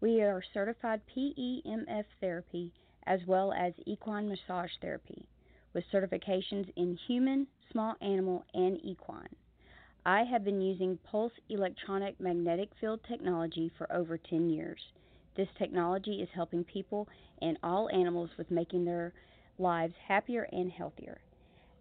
[0.00, 2.72] We are certified PEMF therapy
[3.06, 5.24] as well as equine massage therapy
[5.72, 9.34] with certifications in human, small animal, and equine.
[10.04, 14.80] I have been using pulse electronic magnetic field technology for over 10 years.
[15.36, 17.08] This technology is helping people
[17.42, 19.12] and all animals with making their
[19.58, 21.20] lives happier and healthier.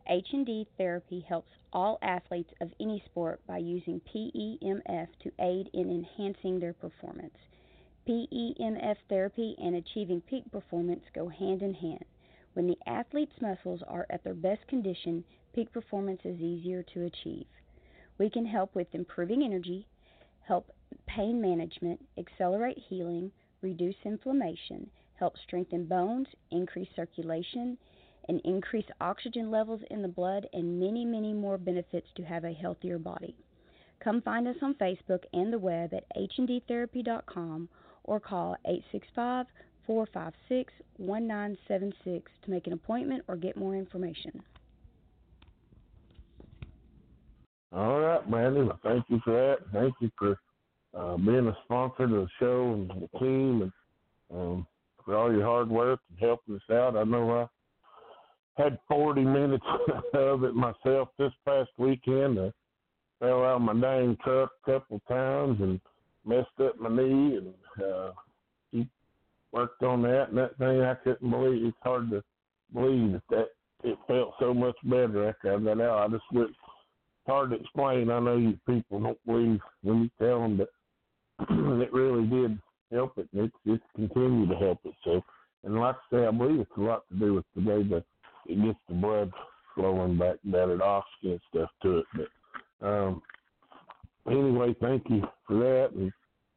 [0.08, 6.60] H&D therapy helps all athletes of any sport by using PEMF to aid in enhancing
[6.60, 7.38] their performance.
[8.08, 12.06] PEMF therapy and achieving peak performance go hand in hand.
[12.54, 17.48] When the athlete's muscles are at their best condition, peak performance is easier to achieve.
[18.18, 19.88] We can help with improving energy,
[20.42, 20.72] help
[21.08, 27.78] pain management, accelerate healing, reduce inflammation, help strengthen bones, increase circulation,
[28.28, 32.54] and increase oxygen levels in the blood, and many, many more benefits to have a
[32.54, 33.36] healthier body.
[34.04, 37.70] Come find us on Facebook and the web at hndtherapy.com
[38.04, 39.46] or call 865
[39.86, 44.42] 456 1976 to make an appointment or get more information.
[47.72, 48.72] All right, Brandon.
[48.84, 49.58] Thank you for that.
[49.74, 50.38] Thank you for
[50.98, 53.72] uh, being a sponsor to the show and the team and
[54.34, 54.68] um,
[55.04, 56.98] for all your hard work and helping us out.
[56.98, 57.48] I know
[58.58, 59.66] I had 40 minutes
[60.14, 62.40] of it myself this past weekend.
[62.40, 62.52] I
[63.20, 65.80] fell out of my dang truck a couple times and
[66.26, 67.54] messed up my knee, and
[67.84, 68.12] uh,
[69.52, 70.30] worked on that.
[70.30, 71.66] And that thing, I couldn't believe.
[71.66, 72.24] It's hard to
[72.74, 73.50] believe that that
[73.84, 76.10] it felt so much better after I got out.
[76.10, 76.50] I just went.
[76.50, 78.10] It's hard to explain.
[78.10, 80.70] I know you people don't believe when you tell them, but
[81.50, 82.60] it really did
[82.92, 83.28] help it.
[83.34, 84.94] It's it's continued to help it.
[85.04, 85.22] So,
[85.64, 88.04] and like I say, I believe it's a lot to do with the way the
[88.48, 89.32] it gets the blood
[89.74, 92.06] flowing back better, oxygen and stuff to it.
[92.82, 93.22] But um,
[94.28, 96.12] anyway, thank you for that, and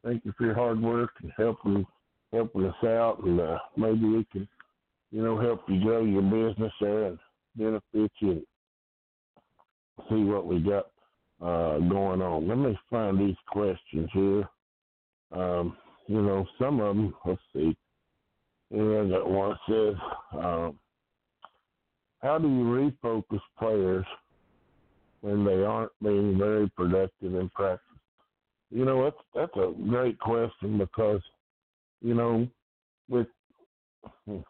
[0.04, 1.86] thank you for your hard work and helping
[2.32, 4.46] helping us out, and uh, maybe we can,
[5.10, 7.18] you know, help you grow your business there and
[7.56, 8.46] benefit you.
[10.10, 10.90] See what we got
[11.40, 12.46] uh, going on.
[12.46, 14.48] Let me find these questions here.
[15.32, 15.76] Um,
[16.06, 17.14] you know, some of them.
[17.24, 17.76] Let's see.
[18.70, 19.94] Yeah, got one says,
[20.32, 20.78] um,
[22.22, 24.06] "How do you refocus players
[25.20, 27.84] when they aren't being very productive in practice?"
[28.70, 31.22] You know, that's that's a great question because,
[32.02, 32.46] you know,
[33.08, 33.26] with
[34.26, 34.44] and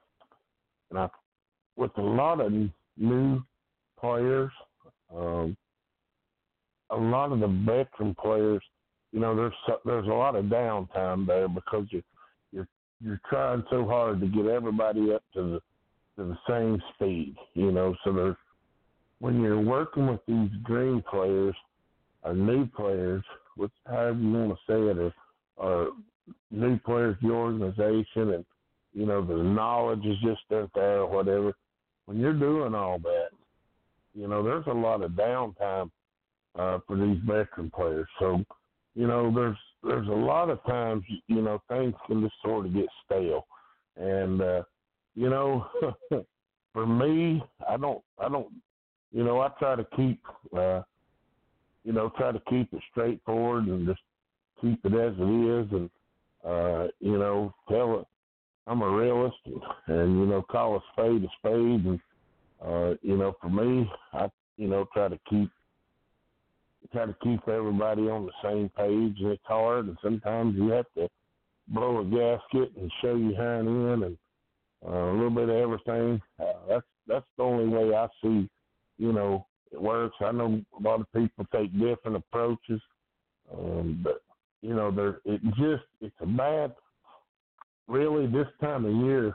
[0.98, 1.08] I,
[1.76, 2.52] with a lot of
[2.96, 3.42] new
[3.98, 4.50] players,
[5.14, 5.56] um,
[6.90, 8.62] a lot of the veteran players,
[9.12, 9.54] you know, there's
[9.84, 12.02] there's a lot of downtime there because you're
[12.52, 12.68] you're
[13.00, 15.60] you're trying so hard to get everybody up to the
[16.16, 17.94] to the same speed, you know.
[18.04, 18.36] So there's
[19.20, 21.54] when you're working with these dream players
[22.22, 23.22] or new players,
[23.56, 25.12] which however you want to say it, or,
[25.56, 25.92] or
[26.50, 28.44] new players the organization, and
[28.92, 31.54] you know the knowledge is just not there or whatever.
[32.06, 33.28] When you're doing all that,
[34.14, 35.90] you know there's a lot of downtime
[36.58, 38.06] uh, for these veteran players.
[38.18, 38.42] So,
[38.94, 42.74] you know, there's there's a lot of times, you know, things can just sort of
[42.74, 43.46] get stale,
[43.96, 44.62] and uh,
[45.14, 45.66] you know,
[46.72, 48.48] for me, I don't, I don't,
[49.12, 50.20] you know, I try to keep,
[50.56, 50.82] uh,
[51.84, 54.00] you know, try to keep it straightforward and just
[54.60, 55.90] keep it as it is, and
[56.44, 58.06] uh, you know, tell it.
[58.66, 62.00] I'm a realist, and, and you know, call a spade a spade, and
[62.64, 65.50] uh, you know, for me, I, you know, try to keep
[66.92, 69.86] try to keep everybody on the same page, and it's hard.
[69.86, 71.08] And sometimes you have to
[71.68, 74.18] blow a gasket and show your hand in, and
[74.86, 76.20] uh, a little bit of everything.
[76.40, 78.48] Uh, that's that's the only way I see,
[78.98, 80.16] you know, it works.
[80.20, 82.80] I know a lot of people take different approaches,
[83.52, 84.22] um, but
[84.62, 86.74] you know, there it just it's a bad.
[87.86, 89.28] Really, this time of year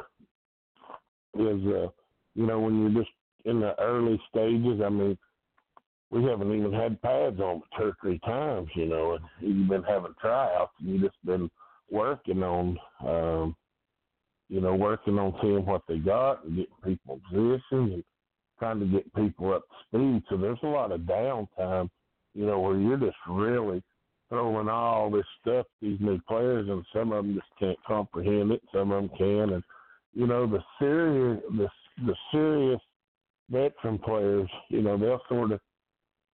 [1.34, 1.88] is, uh,
[2.36, 3.14] you know, when you're just
[3.46, 4.82] in the early stages.
[4.84, 5.18] I mean,
[6.14, 9.70] we haven't even had pads on but two or three times, you know, and you've
[9.70, 11.50] been having tryouts and you just been
[11.92, 13.56] working on um
[14.50, 18.04] you know, working on seeing what they got and getting people positions and
[18.60, 20.24] trying to get people up to speed.
[20.30, 21.90] So there's a lot of downtime,
[22.36, 23.82] you know, where you're just really
[24.30, 28.62] throwing all this stuff these new players and some of them just can't comprehend it,
[28.74, 29.64] some of them can and
[30.14, 31.68] you know, the serious the
[32.06, 32.80] the serious
[33.50, 35.60] veteran players, you know, they'll sort of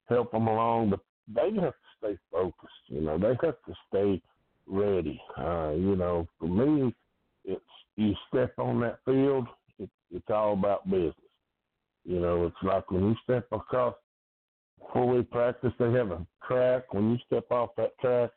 [0.08, 1.00] help them along, but
[1.32, 2.72] they have to stay focused.
[2.86, 4.22] You know, they have to stay
[4.66, 5.20] ready.
[5.36, 6.94] Uh, you know, for me,
[7.44, 7.62] it's
[7.96, 9.46] you step on that field,
[9.78, 11.14] it, it's all about business.
[12.04, 13.94] You know, it's like when you step across
[14.78, 16.94] before we practice, they have a track.
[16.94, 18.30] When you step off that track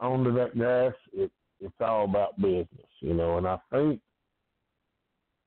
[0.00, 2.68] onto that grass, it it's all about business.
[3.00, 4.00] You know, and I think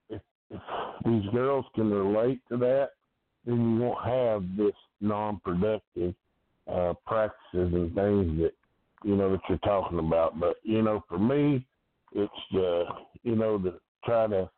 [0.10, 0.62] if, if
[1.06, 2.90] these girls can relate to that,
[3.46, 6.14] then you won't have this non-productive
[6.72, 8.52] uh, practices and things that
[9.04, 10.40] you know that you're talking about.
[10.40, 11.66] But you know, for me,
[12.14, 13.74] it's uh, you know to
[14.06, 14.50] try to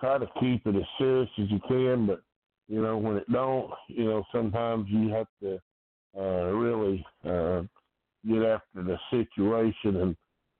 [0.00, 2.06] try to keep it as serious as you can.
[2.06, 2.22] But
[2.68, 5.60] you know, when it don't, you know, sometimes you have to
[6.18, 7.62] uh, really uh,
[8.26, 10.16] get after the situation and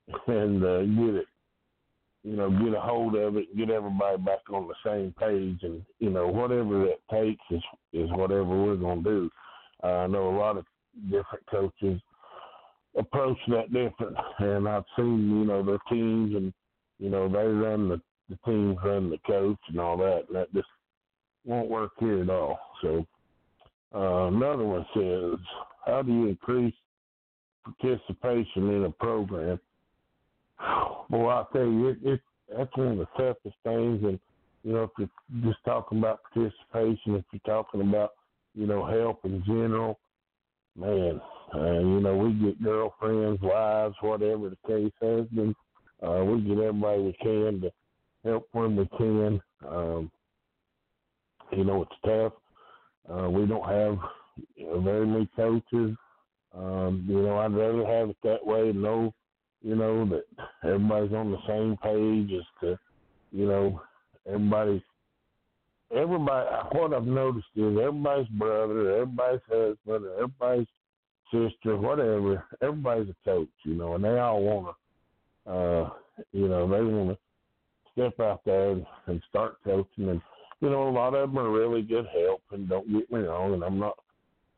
[0.29, 1.27] and uh, get it
[2.27, 5.81] you know, get a hold of it, get everybody back on the same page, and
[6.01, 7.63] you know, whatever it takes is
[7.93, 9.31] is whatever we're gonna do.
[9.85, 10.65] Uh, I know a lot of
[11.05, 12.01] different coaches
[12.99, 16.53] approach that different, and I've seen you know their teams, and
[16.99, 20.53] you know they run the the teams run the coach and all that, and that
[20.53, 20.67] just
[21.45, 22.59] won't work here at all.
[22.83, 23.07] So
[23.95, 25.39] uh, another one says,
[25.87, 26.75] how do you increase
[27.65, 29.61] participation in a program?
[31.11, 32.21] Boy, I'll tell you, it, it
[32.57, 34.03] that's one of the toughest things.
[34.05, 34.19] And
[34.63, 38.11] you know, if you're just talking about participation, if you're talking about
[38.55, 39.99] you know help in general,
[40.77, 41.21] man,
[41.55, 45.55] uh, you know, we get girlfriends, wives, whatever the case has been.
[46.07, 47.71] Uh, we get everybody we can to
[48.25, 49.41] help when we can.
[49.67, 50.11] Um,
[51.53, 52.33] you know, it's tough.
[53.11, 53.99] Uh, we don't have
[54.57, 55.97] you know, very many coaches.
[56.55, 58.73] Um, you know, I'd rather have it that way.
[58.73, 59.15] Know
[59.67, 60.25] you know, that
[60.63, 62.79] everybody's on the same page as to,
[63.33, 63.81] you know,
[64.25, 64.81] everybody,
[65.91, 70.69] everybody, what I've noticed is everybody's brother, everybody's husband, everybody's
[71.33, 74.77] sister, whatever, everybody's a coach, you know, and they all want
[75.45, 75.91] to, uh,
[76.31, 77.19] you know, they want to
[77.93, 80.11] step out there and, and start coaching.
[80.11, 80.21] And,
[80.61, 83.55] you know, a lot of them are really good help, and don't get me wrong,
[83.55, 83.99] and I'm not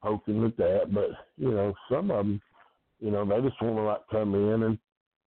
[0.02, 2.42] poking at that, but, you know, some of them,
[3.00, 4.78] you know, they just want to like come in and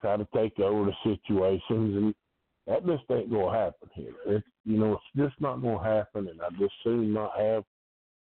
[0.01, 2.15] try to take over the situations, and
[2.67, 4.13] that just ain't gonna happen here.
[4.27, 7.63] It's you know it's just not gonna happen, and I just soon not have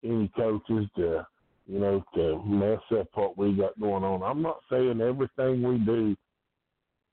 [0.05, 1.27] any coaches to
[1.67, 4.23] you know, to mess up what we got going on.
[4.23, 6.17] I'm not saying everything we do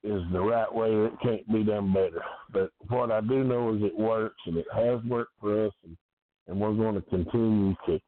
[0.04, 2.22] is the right way or it can't be done better.
[2.52, 5.98] But what I do know is it works and it has worked for us and,
[6.48, 8.00] and we're going to continue to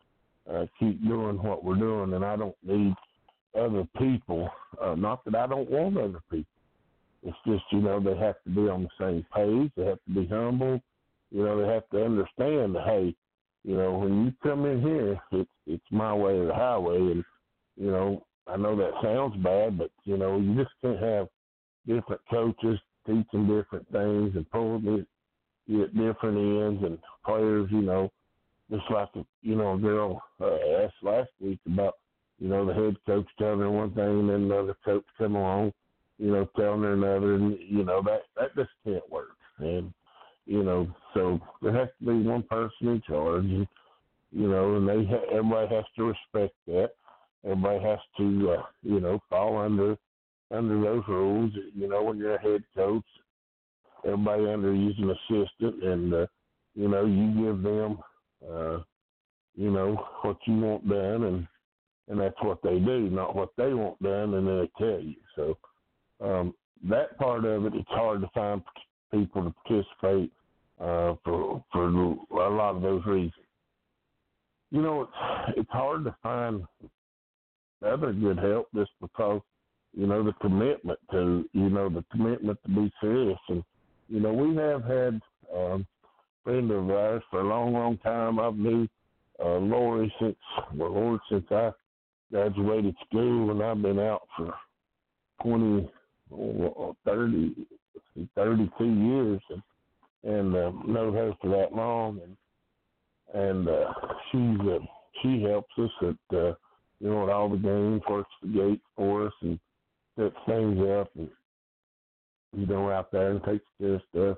[0.54, 2.94] uh, keep doing what we're doing and I don't need
[3.58, 4.50] other people.
[4.82, 6.52] Uh, not that I don't want other people.
[7.24, 9.72] It's just, you know, they have to be on the same page.
[9.76, 10.80] They have to be humble.
[11.32, 13.16] You know, they have to understand hey,
[13.64, 17.26] you know, when you come in here, it's it's my way or the highway, and
[17.76, 21.28] you know, I know that sounds bad, but you know, you just can't have
[21.88, 25.08] different coaches teaching different things and pulling
[25.68, 28.12] it at different ends and players, you know,
[28.70, 29.10] just like
[29.42, 31.96] you know, girl uh, asked last week about
[32.40, 35.74] you know the head coach telling her one thing and then another coach come along,
[36.18, 39.94] you know, telling her another, and you know that that just can't work, and
[40.46, 43.68] you know, so there has to be one person in charge, and,
[44.32, 46.92] you know, and they ha- everybody has to respect that.
[47.44, 49.98] Everybody has to, uh, you know, fall under
[50.52, 51.52] under those rules.
[51.74, 53.04] You know, when you're a head coach,
[54.04, 56.26] everybody under you is an assistant, and uh,
[56.76, 57.98] you know, you give them,
[58.48, 58.80] uh,
[59.56, 61.48] you know, what you want done, and
[62.08, 65.16] and that's what they do, not what they want done, and then they tell you.
[65.36, 65.58] So
[66.22, 66.54] um,
[66.90, 68.62] that part of it, it's hard to find
[69.12, 70.32] people to participate
[70.80, 73.34] uh, for for a lot of those reasons.
[74.72, 76.64] You know, it's it's hard to find
[77.86, 79.42] other good help just because
[79.94, 83.64] you know the commitment to you know the commitment to be serious and
[84.10, 85.20] you know we have had
[85.56, 85.86] um,
[86.44, 88.40] friend of ours for a long long time.
[88.40, 88.88] I've knew
[89.44, 90.36] uh, Lori since
[90.76, 91.72] well Lori since I
[92.32, 94.54] graduated school and I've been out for
[95.42, 95.90] twenty
[96.32, 97.56] oh, 30
[98.36, 99.62] 32 years and
[100.24, 102.36] and uh, know her for that long and
[103.34, 103.94] and uh,
[104.32, 104.80] she's uh,
[105.22, 106.54] she helps us at uh,
[107.00, 109.60] you know at all the games, works the gate for us and
[110.18, 111.30] sets things up and
[112.56, 114.38] you know out there and takes care of stuff.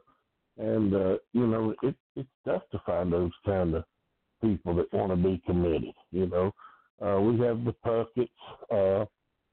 [0.57, 3.83] And uh, you know it it's tough to find those kind of
[4.41, 5.93] people that want to be committed.
[6.11, 6.53] You know,
[7.05, 8.29] uh, we have the Pucketts.
[8.71, 9.05] Uh,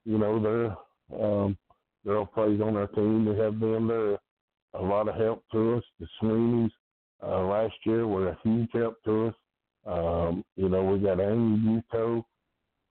[0.05, 1.57] you know, they're um,
[2.05, 3.27] girl plays on our team.
[3.27, 3.89] We have them.
[3.89, 4.19] They're
[4.75, 5.85] a lot of help to us.
[6.01, 6.71] The Sweeneys
[7.23, 9.35] uh, last year were a huge help to us.
[9.87, 12.25] Um, you know, we got Amy Buto.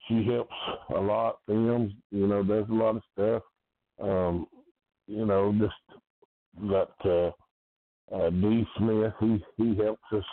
[0.07, 0.53] She helps
[0.95, 1.39] a lot.
[1.47, 3.43] Them, you know, does a lot of stuff.
[4.01, 4.47] Um,
[5.07, 7.31] you know, just got uh,
[8.13, 8.65] uh, D.
[8.77, 9.13] Smith.
[9.19, 10.23] He he helps us.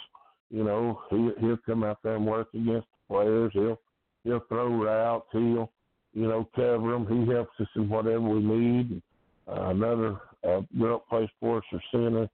[0.51, 3.53] You know, he he'll come out there and work against the players.
[3.55, 3.79] He'll
[4.25, 5.27] he'll throw routes.
[5.33, 5.71] He'll
[6.13, 7.07] you know cover them.
[7.09, 9.03] He helps us in whatever we need.
[9.49, 10.17] Uh, another
[10.49, 12.29] uh, girl plays for us or center.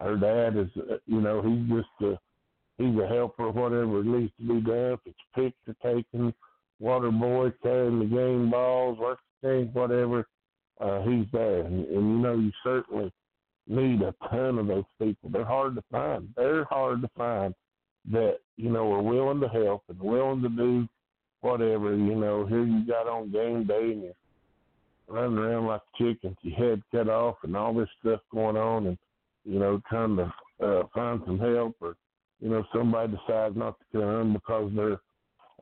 [0.00, 2.18] Her dad is, uh, you know, he's just a,
[2.78, 4.92] he's a helper, whatever needs to be done.
[4.92, 6.32] If it's picture taking,
[6.80, 10.26] water boy carrying the game balls, work the game, whatever,
[10.80, 11.60] uh, he's there.
[11.60, 13.12] And, and you know, you certainly
[13.68, 15.30] need a ton of those people.
[15.30, 16.28] They're hard to find.
[16.36, 17.54] They're hard to find
[18.10, 20.88] that you know are willing to help and willing to do
[21.42, 21.94] whatever.
[21.94, 24.14] You know, here you got on game day and you're
[25.08, 28.98] running around like chickens, your head cut off, and all this stuff going on, and
[29.44, 30.32] you know, trying to
[30.64, 31.96] uh, find some help, or
[32.40, 35.00] you know, somebody decides not to come because they're,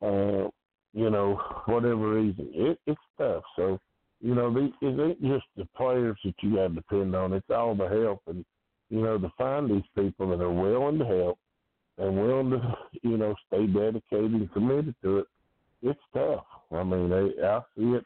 [0.01, 0.47] uh,
[0.93, 2.49] you know, whatever reason.
[2.53, 3.43] It, it's tough.
[3.55, 3.79] So,
[4.19, 7.33] you know, the, it ain't just the players that you got to depend on.
[7.33, 8.45] It's all the help, and
[8.89, 11.39] you know, to find these people that are willing to help
[11.97, 15.27] and willing to, you know, stay dedicated and committed to it.
[15.81, 16.45] It's tough.
[16.71, 18.05] I mean, I, I see it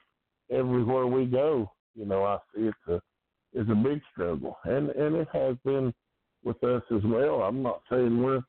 [0.52, 3.02] everywhere we go, you know, I see it's a
[3.54, 5.94] it's a big struggle, and and it has been
[6.44, 7.42] with us as well.
[7.42, 8.42] I'm not saying we're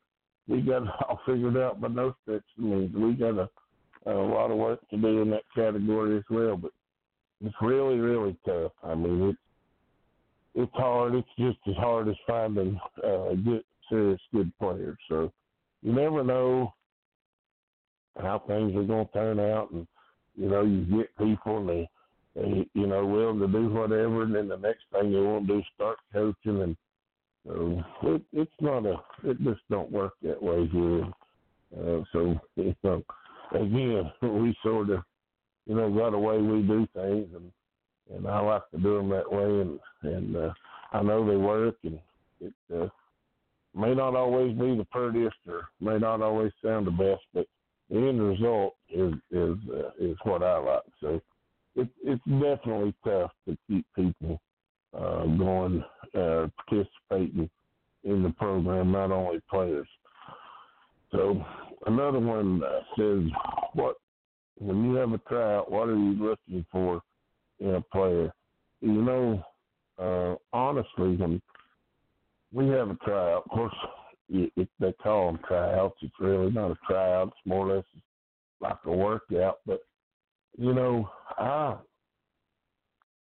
[0.47, 2.93] we got it all figured out by no stretch of means.
[2.95, 3.49] We got a
[4.05, 6.71] a lot of work to do in that category as well, but
[7.43, 8.71] it's really really tough.
[8.83, 9.39] I mean, it's
[10.55, 11.15] it's hard.
[11.15, 14.97] It's just as hard as finding uh, good, serious, good players.
[15.07, 15.31] So
[15.83, 16.73] you never know
[18.21, 19.87] how things are going to turn out, and
[20.35, 21.89] you know, you get people and they,
[22.35, 25.53] they, you know, willing to do whatever, and then the next thing they want to
[25.53, 26.77] do is start coaching, and
[27.45, 31.05] so it, it's not a, it just don't work that way here.
[31.75, 33.03] Uh, so you know,
[33.53, 35.01] again, we sort of,
[35.65, 37.51] you know, got a way we do things, and
[38.13, 40.53] and I like to do them that way, and and uh,
[40.93, 41.99] I know they work, and
[42.39, 42.87] it uh,
[43.75, 47.47] may not always be the prettiest or may not always sound the best, but
[47.89, 50.83] the end result is is uh, is what I like.
[51.01, 51.21] So
[51.75, 54.39] it's it's definitely tough to keep people
[54.97, 55.83] uh, going,
[56.15, 57.49] uh, participating
[58.03, 59.87] in the program, not only players.
[61.11, 61.43] So
[61.85, 62.61] another one
[62.97, 63.23] says,
[63.73, 63.95] what
[64.59, 67.01] when you have a tryout, what are you looking for
[67.59, 68.33] in a player?
[68.81, 69.43] You know,
[69.99, 71.41] uh, honestly, when
[72.51, 73.75] we have a tryout, of course,
[74.29, 75.97] it, they call them tryouts.
[76.01, 77.29] It's really not a tryout.
[77.29, 77.85] It's more or less
[78.59, 79.59] like a workout.
[79.65, 79.79] But
[80.57, 81.77] you know, I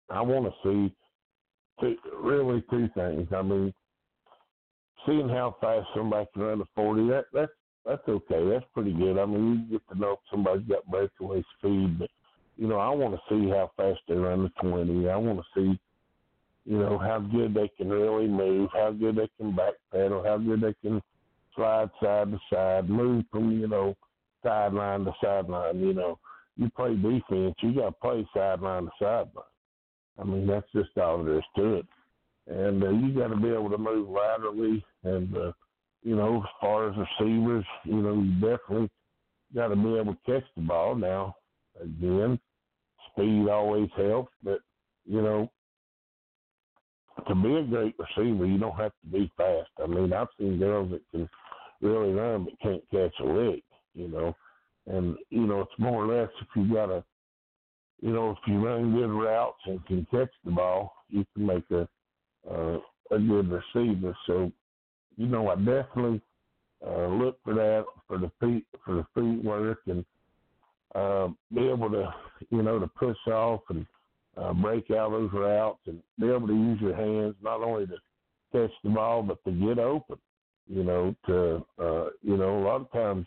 [0.09, 0.95] I want to see
[1.81, 3.27] two, really two things.
[3.35, 3.73] I mean,
[5.05, 7.07] seeing how fast somebody can run a forty.
[7.09, 7.51] That that's
[7.85, 8.49] that's okay.
[8.49, 9.17] That's pretty good.
[9.17, 12.09] I mean, you get to know if somebody's got breakaway speed, but
[12.57, 15.09] you know, I want to see how fast they run the twenty.
[15.09, 15.79] I want to see,
[16.67, 20.61] you know, how good they can really move, how good they can backpedal, how good
[20.61, 21.01] they can
[21.55, 23.95] slide side to side, move from you know
[24.43, 25.79] sideline to sideline.
[25.79, 26.19] You know,
[26.57, 29.45] you play defense, you got to play sideline to sideline.
[30.19, 31.85] I mean, that's just all there is to it.
[32.47, 35.35] And uh, you got to be able to move laterally and.
[35.37, 35.51] uh
[36.03, 38.89] you know, as far as receivers, you know, you definitely
[39.53, 40.95] got to be able to catch the ball.
[40.95, 41.35] Now,
[41.81, 42.39] again,
[43.11, 44.59] speed always helps, but
[45.05, 45.51] you know,
[47.27, 49.69] to be a great receiver, you don't have to be fast.
[49.83, 51.29] I mean, I've seen girls that can
[51.81, 53.63] really run but can't catch a lick.
[53.93, 54.35] You know,
[54.85, 57.03] and you know, it's more or less if you got a,
[58.01, 61.63] you know, if you run good routes and can catch the ball, you can make
[61.71, 61.87] a
[62.49, 62.79] uh,
[63.11, 64.15] a good receiver.
[64.27, 64.51] So
[65.17, 66.21] you know, I definitely
[66.85, 70.05] uh, look for that for the feet for the feet work and
[70.95, 72.13] uh, be able to,
[72.49, 73.85] you know, to push off and
[74.39, 77.97] uh, break out those routes and be able to use your hands not only to
[78.51, 80.17] catch the ball but to get open.
[80.69, 83.25] You know, to uh, you know, a lot of times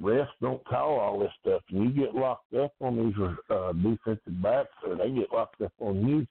[0.00, 3.14] refs don't call all this stuff, you get locked up on these
[3.50, 6.26] uh, defensive backs, or they get locked up on you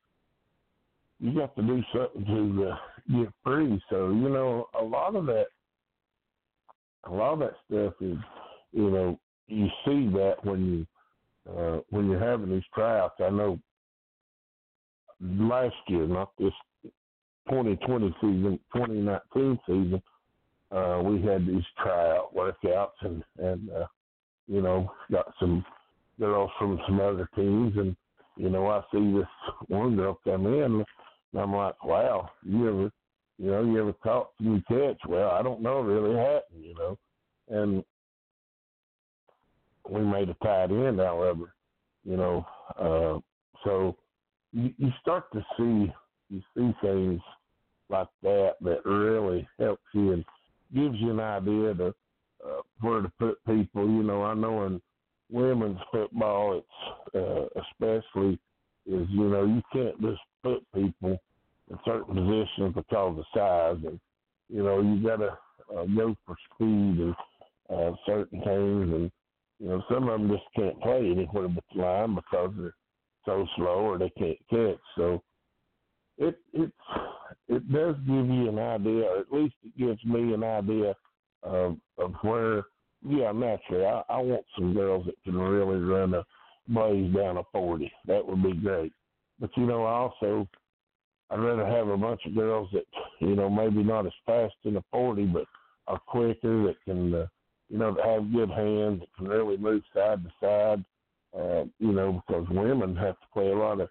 [1.21, 2.77] you got to do something to uh,
[3.19, 3.81] get free.
[3.89, 5.45] So you know, a lot of that,
[7.05, 8.17] a lot of that stuff is,
[8.73, 13.15] you know, you see that when you uh, when you're having these tryouts.
[13.19, 13.59] I know
[15.21, 16.53] last year, not this
[17.49, 20.01] 2020 season, 2019 season,
[20.71, 23.85] uh, we had these tryout workouts and and uh,
[24.47, 25.65] you know got some
[26.19, 27.95] girls from some other teams and
[28.37, 29.27] you know I see this
[29.67, 30.85] one girl come in
[31.33, 32.91] and I'm like, wow, you ever,
[33.37, 34.99] you know, you ever caught some catch?
[35.07, 36.97] Well, I don't know, really happened, you know,
[37.49, 37.83] and
[39.89, 41.53] we made a tight end, however,
[42.03, 42.45] you know,
[42.77, 43.19] uh,
[43.63, 43.95] so
[44.53, 45.91] you, start to see,
[46.29, 47.21] you see things
[47.89, 50.25] like that that really helps you and
[50.73, 51.93] gives you an idea to
[52.45, 53.87] uh, where to put people.
[53.87, 54.81] You know, I know in
[55.31, 58.39] women's football, it's uh, especially
[58.87, 61.17] is you know you can't just put people
[61.69, 63.99] in certain positions because of size, and
[64.49, 65.37] you know you got to
[65.75, 67.15] uh, go for speed and
[67.69, 69.11] uh, certain things, and
[69.59, 72.73] you know some of them just can't play anywhere but the line because they're
[73.25, 74.79] so slow or they can't catch.
[74.95, 75.21] So
[76.17, 76.71] it it
[77.47, 80.95] it does give you an idea, or at least it gives me an idea
[81.43, 82.63] of of where.
[83.03, 86.23] Yeah, naturally, I, I want some girls that can really run a
[86.67, 87.91] blaze down a forty.
[88.05, 88.93] That would be great.
[89.39, 90.47] But you know, I also
[91.31, 92.85] I'd rather have a bunch of girls that
[93.19, 95.45] you know maybe not as fast in the forty, but
[95.87, 97.27] are quicker that can uh,
[97.69, 100.85] you know have good hands that can really move side to side.
[101.37, 103.89] Uh, you know because women have to play a lot of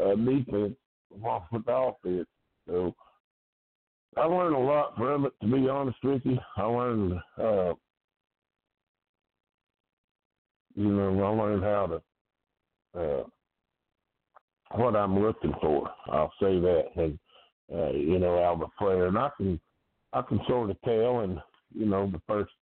[0.00, 0.76] uh, defense
[1.14, 2.28] along with offense.
[2.68, 2.94] So
[4.16, 5.32] I learned a lot from it.
[5.40, 7.74] To be honest with you, I learned uh,
[10.74, 12.02] you know I learned how to.
[13.00, 13.24] Uh,
[14.72, 15.88] what I'm looking for.
[16.06, 17.18] I'll say that, and
[17.72, 19.60] uh, you know, out of a player, and I can
[20.12, 21.38] I can sort of tell, and
[21.74, 22.52] you know, the first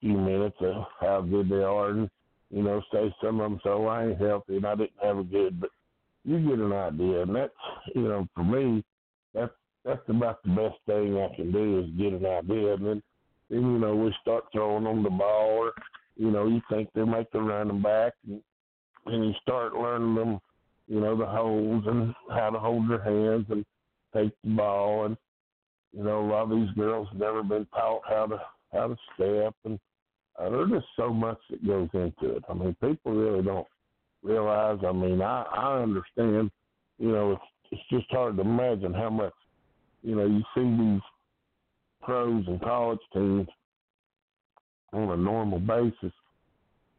[0.00, 2.10] few minutes of how good they are, and
[2.50, 5.24] you know, say some of them, so I ain't healthy and I didn't have a
[5.24, 5.70] good, but
[6.24, 7.52] you get an idea, and that's
[7.94, 8.84] you know, for me,
[9.34, 9.52] that's
[9.84, 13.02] that's about the best thing I can do is get an idea, and then
[13.48, 15.72] then you know we start throwing them the ball, or
[16.16, 18.40] you know, you think they make the running back, and
[19.06, 20.40] and you start learning them
[20.88, 23.64] you know, the holes and how to hold their hands and
[24.14, 25.06] take the ball.
[25.06, 25.16] And
[25.92, 28.40] you know, a lot of these girls have never been taught how to
[28.72, 29.78] how to step and
[30.38, 32.44] uh, there's just so much that goes into it.
[32.48, 33.66] I mean, people really don't
[34.22, 34.78] realize.
[34.86, 36.50] I mean, I I understand.
[36.98, 39.34] You know, it's it's just hard to imagine how much.
[40.02, 41.02] You know, you see these
[42.02, 43.48] pros and college teams
[44.92, 46.12] on a normal basis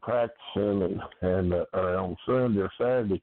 [0.01, 3.21] practicing and and uh, on Sunday or Saturday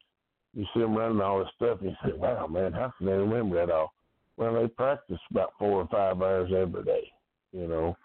[0.54, 3.12] you see them running all this stuff, and you say, "Wow, man, how can they
[3.12, 3.92] remember that all?"
[4.36, 7.12] Well, they practice about four or five hours every day.
[7.52, 7.96] You know,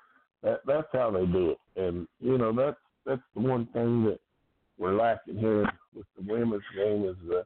[0.44, 4.20] that that's how they do it, and you know that's that's the one thing that
[4.78, 7.46] we're lacking here with the women's game is the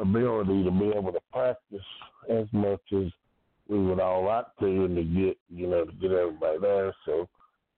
[0.00, 1.86] ability to be able to practice
[2.28, 3.10] as much as
[3.68, 6.94] we would all like to and to get you know to get everybody there.
[7.04, 7.28] So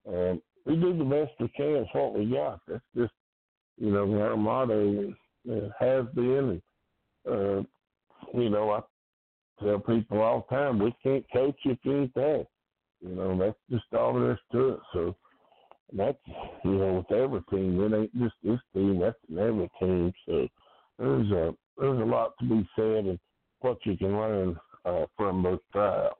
[0.09, 1.80] um, we do the best we can.
[1.80, 2.61] with what we got.
[2.66, 3.12] That's just
[3.78, 5.14] you know our motto
[5.50, 6.61] uh, has been.
[7.24, 7.62] And, uh,
[8.34, 12.44] you know I tell people all the time we can't coach if you ain't there.
[13.01, 14.80] You know that's just all there is to it.
[14.92, 15.16] So
[15.92, 16.18] that's
[16.64, 17.80] you know with every team.
[17.80, 19.01] It ain't just this team.
[19.01, 20.12] That's in every team.
[20.26, 20.49] So
[20.99, 23.18] there's a there's a lot to be said and
[23.61, 26.16] what you can learn uh, from those tryouts.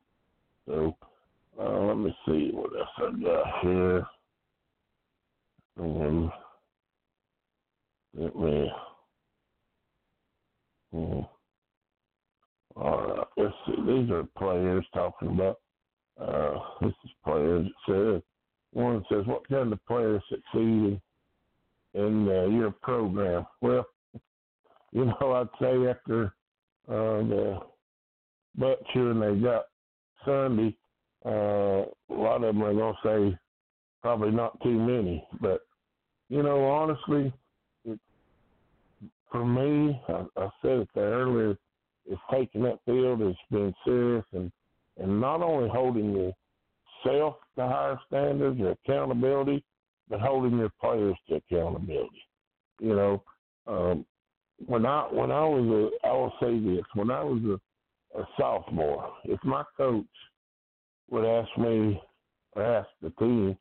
[0.66, 0.97] So
[1.59, 4.07] uh, let me see what else I got here.
[5.81, 6.33] Um,
[8.14, 8.70] let me.
[10.95, 11.26] Um,
[12.76, 13.83] all right, let's see.
[13.87, 15.59] These are players talking about.
[16.21, 17.66] Uh, this is players.
[17.66, 18.23] It says
[18.73, 21.01] one says, "What kind of players succeed
[21.95, 23.87] in uh, your program?" Well,
[24.93, 26.35] you know, I'd say after
[26.89, 27.59] uh, the
[28.57, 29.66] Butcher and they got
[30.25, 30.77] Sunday,
[31.25, 33.39] uh, a lot of them are to say
[34.03, 35.25] probably not too many.
[35.41, 35.61] But,
[36.29, 37.33] you know, honestly,
[37.85, 37.99] it,
[39.31, 41.57] for me, I, I said it there earlier,
[42.07, 44.51] it's taking that field, it's been serious, and,
[44.99, 49.64] and not only holding yourself to higher standards or accountability,
[50.09, 52.22] but holding your players to accountability.
[52.80, 53.22] You know,
[53.66, 54.05] um,
[54.66, 58.28] when I when I was a I will say this when I was a, a
[58.38, 60.05] sophomore, if my coach
[61.11, 62.01] would ask me
[62.55, 63.57] or ask the team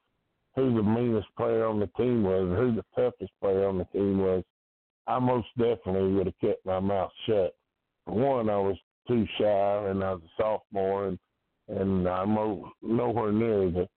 [0.55, 3.85] who the meanest player on the team was, or who the toughest player on the
[3.85, 4.43] team was,
[5.05, 7.55] I most definitely would have kept my mouth shut.
[8.05, 8.75] For one, I was
[9.07, 11.19] too shy, and I was a sophomore, and
[11.67, 12.35] and I'm
[12.81, 13.87] nowhere near the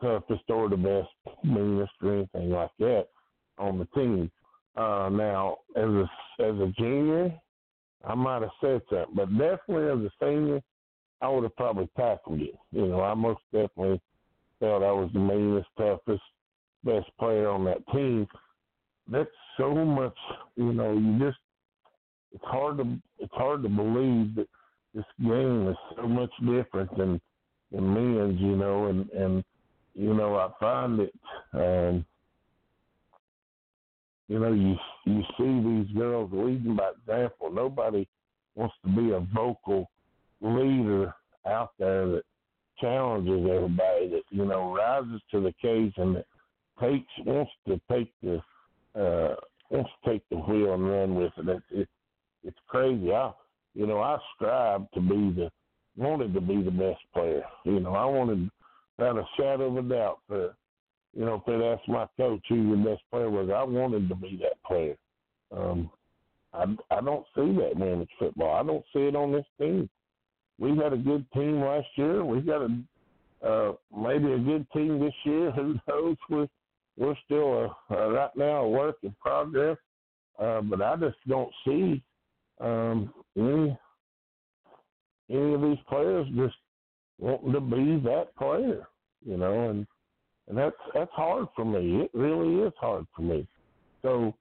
[0.00, 3.06] toughest or the best, meanest, or anything like that
[3.58, 4.30] on the team.
[4.76, 6.10] Uh, now, as a
[6.40, 7.32] as a junior,
[8.06, 10.60] I might have said something, but definitely as a senior,
[11.20, 12.54] I would have probably tackled it.
[12.72, 14.00] You know, I most definitely
[14.60, 16.22] felt I was the meanest, toughest,
[16.82, 18.26] best player on that team.
[19.10, 20.16] That's so much.
[20.56, 21.38] You know, you just
[22.32, 24.48] it's hard to it's hard to believe that
[24.94, 27.20] this game is so much different than
[27.72, 28.40] than men's.
[28.40, 29.44] You know, and and
[29.94, 31.14] you know I find it.
[31.52, 32.04] Um,
[34.28, 37.50] you know, you you see these girls leading by example.
[37.50, 38.08] Nobody
[38.54, 39.90] wants to be a vocal
[40.40, 41.14] leader
[41.46, 42.22] out there that
[42.80, 46.26] challenges everybody, that you know rises to the occasion, that
[46.80, 48.36] takes wants to take the
[48.98, 49.34] uh,
[49.70, 51.48] wants to take the wheel and run with it.
[51.48, 51.88] It's it,
[52.44, 53.12] it's crazy.
[53.12, 53.32] I
[53.74, 55.50] you know I strive to be the
[55.96, 57.42] wanted to be the best player.
[57.64, 58.50] You know I wanted
[58.96, 60.54] without a shadow of a doubt for
[61.16, 64.14] you know, if they'd asked my coach who your best player was, I wanted to
[64.14, 64.96] be that player.
[65.56, 65.90] Um,
[66.52, 68.54] I I don't see that in football.
[68.56, 69.88] I don't see it on this team.
[70.58, 72.24] We had a good team last year.
[72.24, 75.50] We got a uh, maybe a good team this year.
[75.52, 76.16] Who knows?
[76.28, 76.48] We're
[76.96, 79.76] we're still a, a, right now a work in progress.
[80.38, 82.02] Uh, but I just don't see
[82.60, 83.76] um, any
[85.30, 86.54] any of these players just
[87.18, 88.86] wanting to be that player.
[89.24, 89.86] You know, and
[90.48, 92.02] and that's that's hard for me.
[92.02, 93.46] It really is hard for me.
[94.02, 94.34] So,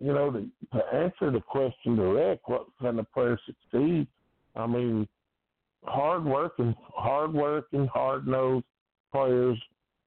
[0.00, 0.46] you know, to,
[0.78, 4.06] to answer the question direct, what kind of players succeed?
[4.54, 5.08] I mean,
[5.84, 8.64] hard working, hard working, hard nosed
[9.12, 9.58] players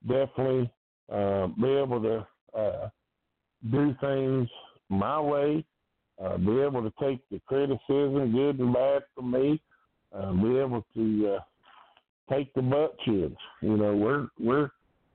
[0.08, 0.72] definitely
[1.12, 2.90] uh, be able to uh,
[3.70, 4.48] do things
[4.90, 5.66] my way,
[6.24, 9.62] uh, be able to take the criticism, good and bad, from me,
[10.14, 13.38] uh, be able to uh, take the butt chins.
[13.62, 14.70] You know, we're we're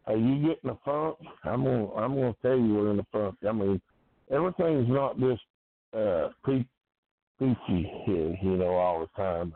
[0.06, 1.16] are you getting a funk?
[1.44, 3.36] I'm gonna I'm gonna tell you we're in a funk.
[3.46, 3.80] I mean,
[4.30, 5.42] everything's not just
[5.96, 6.64] uh pe-
[7.38, 9.52] peachy here, you know, all the time.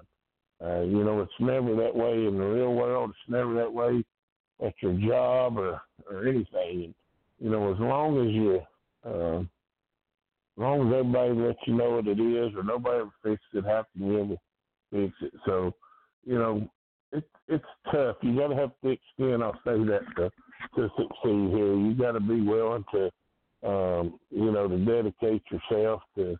[0.62, 3.10] Uh, you know, it's never that way in the real world.
[3.10, 4.04] It's never that way
[4.64, 5.80] at your job or
[6.10, 6.94] or anything.
[7.38, 8.60] You know, as long as you,
[9.04, 9.42] uh,
[10.56, 13.64] as long as everybody lets you know what it is, or nobody ever fixes it,
[13.64, 14.36] how can you ever
[14.90, 15.32] fix it?
[15.46, 15.74] So,
[16.24, 16.68] you know,
[17.12, 18.16] it's it's tough.
[18.22, 19.42] You got to have thick skin.
[19.42, 20.30] I'll say that to
[20.76, 21.74] to succeed here.
[21.74, 23.04] You got to be willing to,
[23.66, 26.36] um, you know, to dedicate yourself to,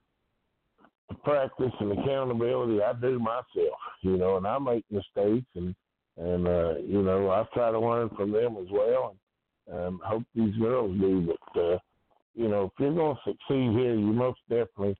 [1.09, 2.83] to practice and accountability.
[2.83, 5.75] I do myself, you know, and I make mistakes and
[6.17, 9.17] and uh, you know I try to learn from them as well.
[9.67, 11.35] And um, hope these girls do.
[11.55, 11.79] But uh,
[12.35, 14.97] you know, if you're going to succeed here, you most definitely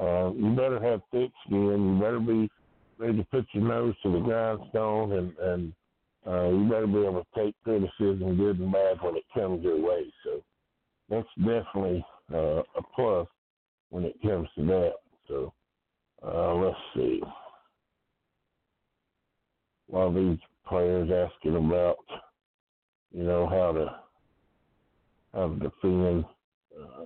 [0.00, 1.96] uh, you better have thick skin.
[1.96, 2.50] You better be
[2.98, 5.72] ready to put your nose to the grindstone, and and
[6.26, 9.80] uh, you better be able to take criticism, good and bad, when it comes your
[9.80, 10.04] way.
[10.24, 10.42] So
[11.08, 13.26] that's definitely uh, a plus
[13.90, 14.92] when it comes to that.
[15.28, 15.52] So
[16.26, 17.22] uh, let's see.
[19.92, 21.98] Of these players asking about,
[23.12, 24.00] you know, how to
[25.34, 26.24] how to defend
[26.80, 27.04] uh,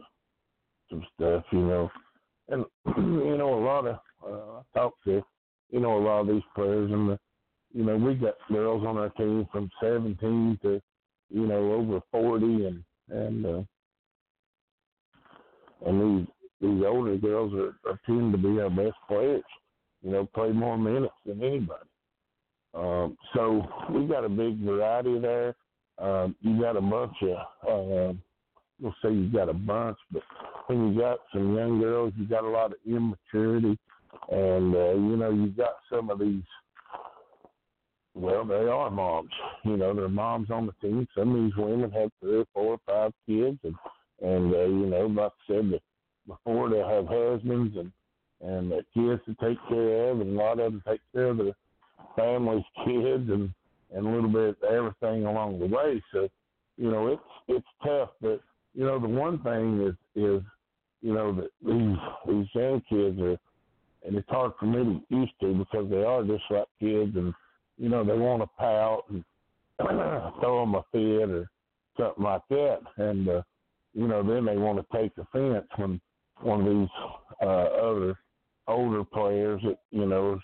[0.91, 1.91] some stuff, you know,
[2.49, 2.65] and
[2.97, 5.23] you know a lot of uh, I talked to,
[5.71, 7.19] you know, a lot of these players, and the,
[7.73, 10.81] you know, we got girls on our team from 17 to,
[11.31, 13.63] you know, over 40, and and uh,
[15.87, 16.27] and these
[16.61, 19.45] these older girls are, are tend to be our best players.
[20.03, 21.89] You know, play more minutes than anybody.
[22.75, 25.55] Um, so we got a big variety there.
[25.99, 28.13] Um, you got a bunch of, uh,
[28.81, 30.23] we'll say you got a bunch, but
[30.67, 33.79] when you got some young girls, you got a lot of immaturity,
[34.31, 36.43] and uh, you know you got some of these.
[38.15, 39.31] Well, they are moms.
[39.65, 41.07] You know, they're moms on the team.
[41.17, 43.75] Some of these women have three or four or five kids, and
[44.23, 45.81] and uh, you know, like I said
[46.27, 47.93] before, they have husbands and
[48.41, 51.39] and uh, kids to take care of, and a lot of them take care of
[51.39, 51.53] their
[52.17, 53.51] families, kids, and
[53.95, 56.03] and a little bit everything along the way.
[56.13, 56.29] So,
[56.77, 58.41] you know, it's it's tough, but
[58.77, 60.43] you know, the one thing is is
[61.01, 61.97] you know that these
[62.29, 63.39] these young kids are,
[64.07, 67.33] and it's hard for me to used to because they are just like kids, and
[67.79, 69.25] you know they want to pout and
[70.41, 71.49] throw them a fit or
[71.99, 73.43] something like that, and uh,
[73.95, 75.99] you know then they want to take offense when
[76.43, 76.89] one of these
[77.41, 78.19] uh, other
[78.69, 80.39] older players that you know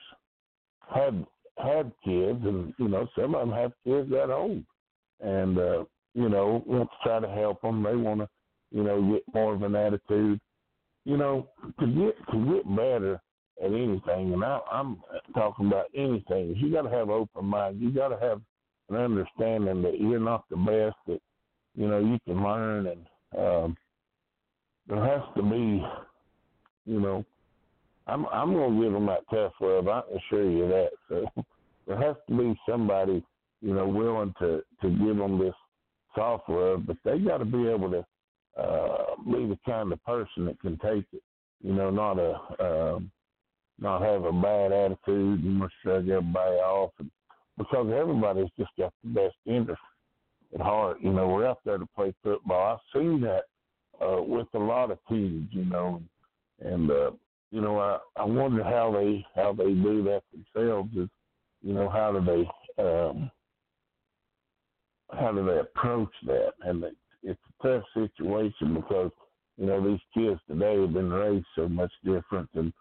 [0.89, 1.27] had
[1.59, 4.65] had kids, and you know some of them have kids that old,
[5.21, 5.85] and uh,
[6.15, 7.83] you know want to try to help them.
[7.83, 8.29] They want to
[8.71, 10.41] you know get more of an attitude
[11.05, 11.49] you know,
[11.81, 13.21] to get to get better
[13.63, 14.99] at anything, and I, I'm
[15.35, 17.81] talking about anything, you got to have an open mind.
[17.81, 18.41] You got to have
[18.89, 20.97] an understanding that you're not the best.
[21.07, 21.21] That
[21.75, 23.07] you know you can learn, and
[23.37, 23.77] um,
[24.89, 25.85] there has to be,
[26.87, 27.25] you know,
[28.07, 29.89] I'm I'm gonna give them that tough love.
[29.89, 30.91] I assure you that.
[31.09, 31.27] So
[31.87, 33.25] there has to be somebody,
[33.61, 35.55] you know, willing to to give them this
[36.15, 38.05] soft love, but they got to be able to
[38.61, 41.23] uh, be the kind of person that can take it.
[41.63, 43.11] You know, not a um,
[43.79, 47.11] not have a bad attitude and must shrug everybody off, and,
[47.57, 49.81] because everybody's just got the best interest
[50.55, 50.99] at heart.
[51.01, 52.75] You know, we're out there to play football.
[52.75, 53.45] I've seen that
[54.05, 55.49] uh, with a lot of teams.
[55.53, 56.03] You know,
[56.61, 57.11] and uh,
[57.51, 60.91] you know, I I wonder how they how they do that themselves.
[60.97, 61.09] Is
[61.63, 63.31] you know, how do they um,
[65.13, 66.53] how do they approach that?
[66.63, 66.85] And
[67.23, 69.11] it's a tough situation because
[69.59, 72.73] you know these kids today have been raised so much different than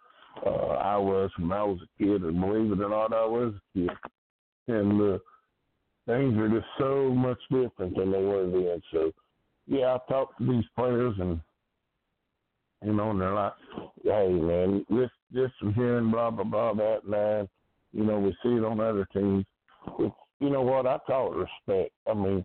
[0.46, 3.54] uh, I was when I was a kid, and believe it or not, I was
[3.54, 3.90] a kid,
[4.68, 5.18] and uh,
[6.08, 8.82] things are just so much different than they were then.
[8.92, 9.12] So,
[9.68, 11.40] yeah, I talk to these players, and
[12.84, 13.54] you know, and they're like,
[14.04, 17.50] "Hey, man, this this from hearing blah blah blah that and that."
[17.94, 19.46] You know, we see it on other teams.
[20.00, 20.88] It's, you know what?
[20.88, 21.94] I call it respect.
[22.10, 22.44] I mean,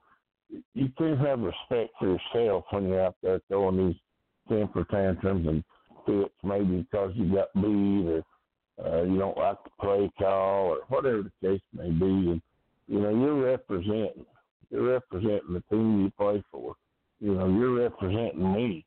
[0.74, 3.96] you can't have respect for yourself when you're out there throwing these
[4.48, 5.64] temper tantrums and
[6.04, 8.22] fits, maybe because you got beat or
[8.84, 12.04] uh, you don't like the play call or whatever the case may be.
[12.04, 12.42] And
[12.86, 14.26] you know, you're representing,
[14.70, 16.74] you're representing the team you play for.
[17.20, 18.84] You know, you're representing me.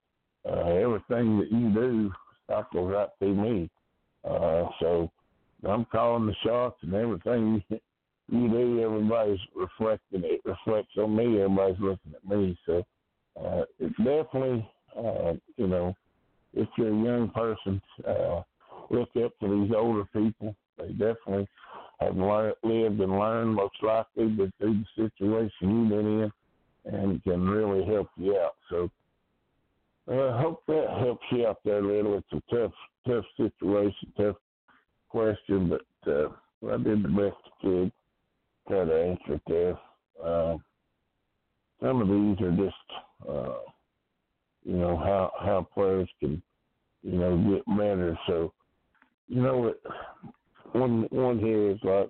[0.47, 2.11] Uh, everything that you do
[2.47, 3.69] goes right through me.
[4.23, 5.11] Uh, so
[5.67, 7.63] I'm calling the shots and everything
[8.31, 12.57] you do, everybody's reflecting it reflects on me, everybody's looking at me.
[12.65, 12.83] So
[13.39, 15.93] uh it's definitely uh, you know,
[16.53, 18.41] if you're a young person, uh
[18.89, 20.55] look up to these older people.
[20.77, 21.47] They definitely
[21.99, 26.31] have learned, lived and learned most likely but through the situation you've been in
[26.85, 28.55] and can really help you out.
[28.69, 28.89] So
[30.09, 32.17] I uh, hope that helps you out there a little.
[32.17, 32.71] It's a tough,
[33.07, 34.37] tough situation, tough
[35.09, 36.29] question, but uh,
[36.71, 37.91] I did the best I could
[38.69, 39.79] try to answer it there.
[40.23, 40.57] Uh,
[41.81, 43.59] some of these are just, uh,
[44.63, 46.41] you know, how how players can,
[47.01, 48.17] you know, get better.
[48.27, 48.53] So,
[49.27, 49.81] you know, what
[50.73, 52.09] one one here is like,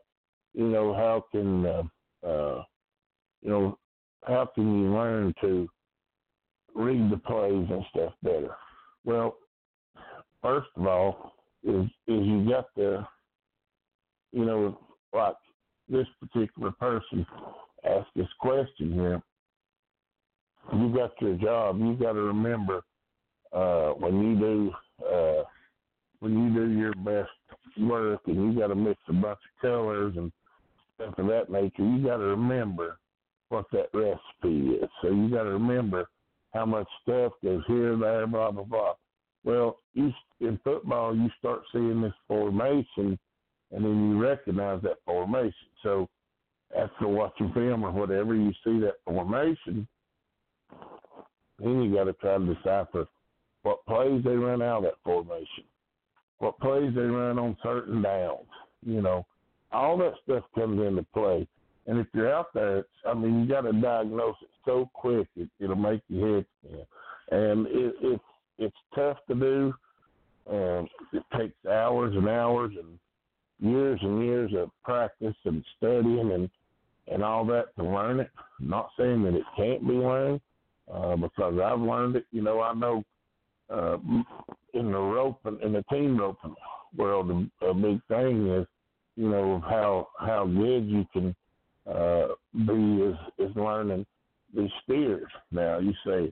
[0.53, 1.83] you know, how can, uh,
[2.27, 2.63] uh,
[3.41, 3.77] you know,
[4.27, 5.69] how can you learn to
[6.75, 8.55] read the plays and stuff better?
[9.05, 9.37] Well,
[10.41, 11.33] first of all,
[11.63, 13.05] is is you got the,
[14.31, 14.79] you know,
[15.13, 15.35] like
[15.89, 17.25] this particular person
[17.85, 19.21] asked this question here.
[20.73, 21.79] You got your job.
[21.79, 22.81] You got to remember
[23.53, 24.71] uh, when you do
[25.05, 25.43] uh,
[26.19, 27.29] when you do your best
[27.79, 30.31] work, and you got to mix a bunch of colors and
[30.95, 31.83] stuff of that nature.
[31.83, 32.99] You got to remember
[33.47, 34.89] what that recipe is.
[35.01, 36.07] So you got to remember
[36.53, 38.93] how much stuff goes here, there, blah blah blah.
[39.43, 40.11] Well, you
[40.41, 43.17] in football you start seeing this formation,
[43.71, 45.53] and then you recognize that formation.
[45.83, 46.07] So
[46.77, 49.87] after watching film or whatever, you see that formation,
[51.59, 53.07] then you got to try to decipher
[53.63, 55.65] what plays they run out of that formation,
[56.39, 58.47] what plays they run on certain downs.
[58.85, 59.25] You know,
[59.71, 61.47] all that stuff comes into play.
[61.87, 65.27] And if you're out there, it's, I mean, you got to diagnose it so quick
[65.35, 66.85] it, it'll make your head spin.
[67.31, 68.23] And it, it's
[68.59, 69.73] it's tough to do.
[70.51, 72.99] Um, it takes hours and hours and
[73.59, 76.49] years and years of practice and studying and
[77.11, 78.29] and all that to learn it.
[78.59, 80.41] I'm not saying that it can't be learned,
[80.93, 82.25] uh, because I've learned it.
[82.31, 83.03] You know, I know
[83.69, 83.97] uh,
[84.73, 86.55] in the rope and in the team roping
[86.95, 88.67] world, a, a big thing is,
[89.15, 91.35] you know, how how good you can
[91.89, 94.05] uh, be is is learning
[94.55, 95.29] these steers.
[95.51, 96.31] Now you say,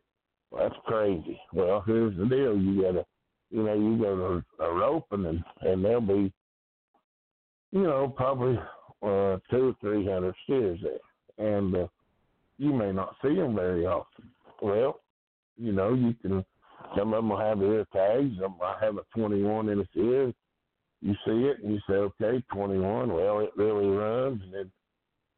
[0.51, 1.39] well, that's crazy.
[1.53, 3.05] Well, here's the deal: you gotta,
[3.49, 4.15] you know, you go
[4.59, 6.31] to a roping and and there'll be,
[7.71, 8.57] you know, probably
[9.03, 11.87] uh, two or three hundred steers there, and uh,
[12.57, 14.29] you may not see them very often.
[14.61, 15.01] Well,
[15.57, 16.45] you know, you can.
[16.95, 18.35] Some of them will have ear tags.
[18.59, 20.31] Might have a 21 in its ear.
[21.01, 23.11] You see it and you say, okay, 21.
[23.11, 24.71] Well, it really runs, and then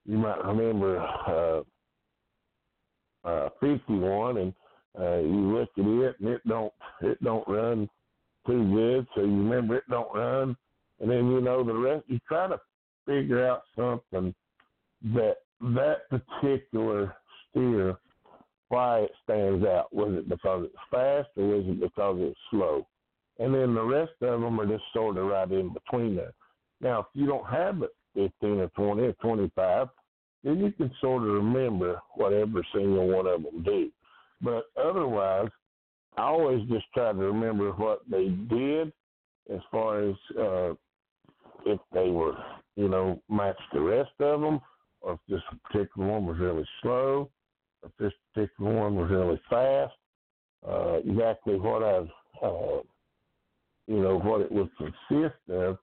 [0.05, 1.61] you might remember uh,
[3.27, 4.53] uh, 51, and
[4.99, 7.89] uh, you look at it and it don't it don't run
[8.45, 9.07] too good.
[9.15, 10.57] So you remember it don't run,
[10.99, 12.05] and then you know the rest.
[12.07, 12.59] You try to
[13.05, 14.33] figure out something
[15.13, 17.15] that that particular
[17.49, 17.97] steer
[18.69, 19.93] why it stands out.
[19.93, 22.87] Was it because it's fast or was it because it's slow?
[23.39, 26.33] And then the rest of them are just sort of right in between there.
[26.81, 29.87] Now, if you don't have it 15 or 20 or 25,
[30.43, 33.89] then you can sort of remember what every single one of them do.
[34.41, 35.49] But otherwise,
[36.17, 38.93] I always just try to remember what they did
[39.53, 40.73] as far as uh,
[41.65, 42.37] if they were,
[42.75, 44.59] you know, matched the rest of them,
[45.01, 47.29] or if this particular one was really slow,
[47.83, 49.93] if this particular one was really fast,
[50.67, 52.81] uh, exactly what I, uh,
[53.87, 55.77] you know, what it would consist of,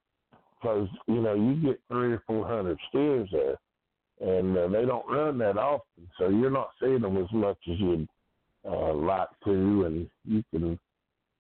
[0.61, 3.57] because you know you get three or four hundred steers there,
[4.21, 7.79] and uh, they don't run that often, so you're not seeing them as much as
[7.79, 8.09] you'd
[8.67, 10.79] uh, like to, and you can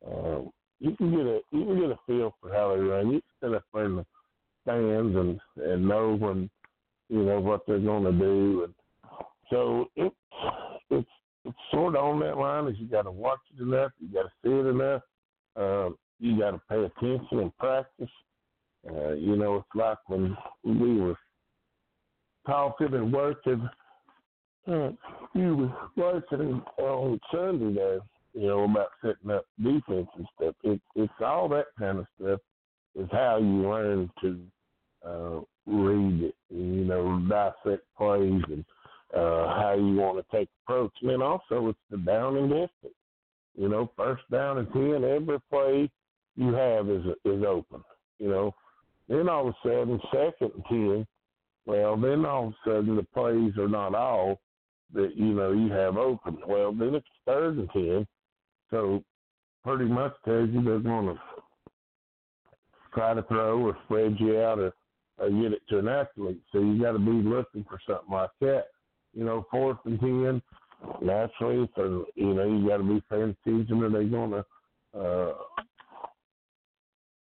[0.06, 0.40] uh,
[0.80, 3.10] you can get a you can get a feel for how they run.
[3.10, 4.06] You can sit up in the
[4.66, 6.50] stands and and know when
[7.08, 8.74] you know what they're going to do, and
[9.50, 10.14] so it's
[10.90, 11.08] it's
[11.44, 12.66] it's sort of on that line.
[12.66, 15.02] Is you got to watch it enough, you got to see it enough,
[15.54, 18.10] um, you got to pay attention and practice.
[18.88, 21.16] Uh, you know, it's like when we were
[22.46, 23.68] talking and working.
[24.68, 24.90] Uh,
[25.32, 28.00] you was working on Sunday there,
[28.34, 30.54] you know, about setting up defense and stuff.
[30.64, 32.40] It, it's all that kind of stuff
[32.96, 34.40] is how you learn to
[35.06, 38.64] uh, read it, you know, dissect plays and
[39.14, 40.92] uh, how you want to take approach.
[41.00, 42.94] And then also it's the down and distance.
[43.56, 45.90] You know, first down and ten, every play
[46.36, 47.82] you have is is open.
[48.18, 48.54] You know,
[49.08, 51.06] then all of a sudden second and ten,
[51.64, 54.40] well then all of a sudden the plays are not all
[54.92, 56.38] that you know you have open.
[56.46, 58.06] Well then it's third and ten,
[58.70, 59.02] so
[59.64, 61.20] pretty much tells you they're going to
[62.94, 64.72] try to throw or spread you out or,
[65.18, 66.40] or get it to an athlete.
[66.52, 68.66] So you got to be looking for something like that
[69.16, 70.42] you know, fourth and ten,
[71.02, 73.82] naturally, so you know, you got to be paying attention.
[73.82, 74.44] Are they going to,
[74.98, 75.34] uh,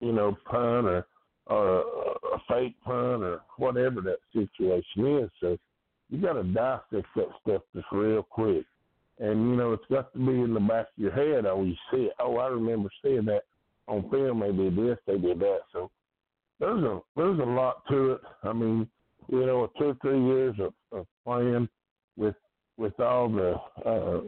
[0.00, 1.06] you know, punt or
[1.48, 1.80] or
[2.32, 5.30] a fake punt or whatever that situation is?
[5.40, 5.58] So
[6.08, 8.64] you got to dissect that stuff just real quick.
[9.18, 11.44] And you know, it's got to be in the back of your head.
[11.44, 12.14] Oh, you see it.
[12.18, 13.42] Oh, I remember seeing that
[13.86, 14.40] on film.
[14.40, 15.60] They did this, they did that.
[15.72, 15.90] So
[16.62, 18.20] there's a there's a lot to it.
[18.44, 18.88] I mean,
[19.28, 21.68] you know, two or three years of, of playing
[22.16, 22.36] with
[22.76, 23.54] with all the
[23.84, 24.20] uh,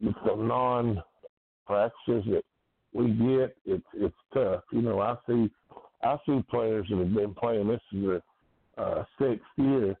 [0.00, 1.02] with the non
[1.66, 2.42] practices that
[2.94, 4.62] we get, it's it's tough.
[4.72, 5.50] You know, I see
[6.02, 8.22] I see players that have been playing this is their
[8.78, 9.94] uh, sixth year,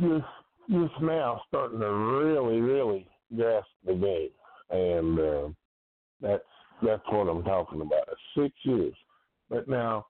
[0.00, 0.24] just
[0.70, 4.30] just now starting to really really grasp the game,
[4.70, 5.48] and uh,
[6.20, 6.44] that's
[6.84, 8.05] that's what I'm talking about.
[8.36, 8.94] Six years,
[9.48, 10.06] but now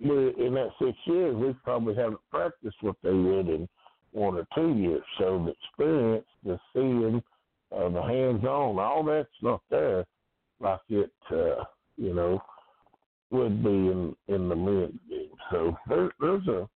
[0.00, 3.68] in that six years, we probably haven't practiced what they would in
[4.12, 5.02] one or two years.
[5.18, 7.22] So the experience, the seeing,
[7.74, 10.04] uh, the hands-on, all that's not there
[10.60, 11.64] like it, uh,
[11.96, 12.40] you know,
[13.30, 15.30] would be in in the men's game.
[15.50, 16.68] So there, there's a,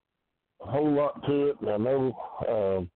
[0.61, 2.15] a whole lot to it, and I know
[2.47, 2.91] um,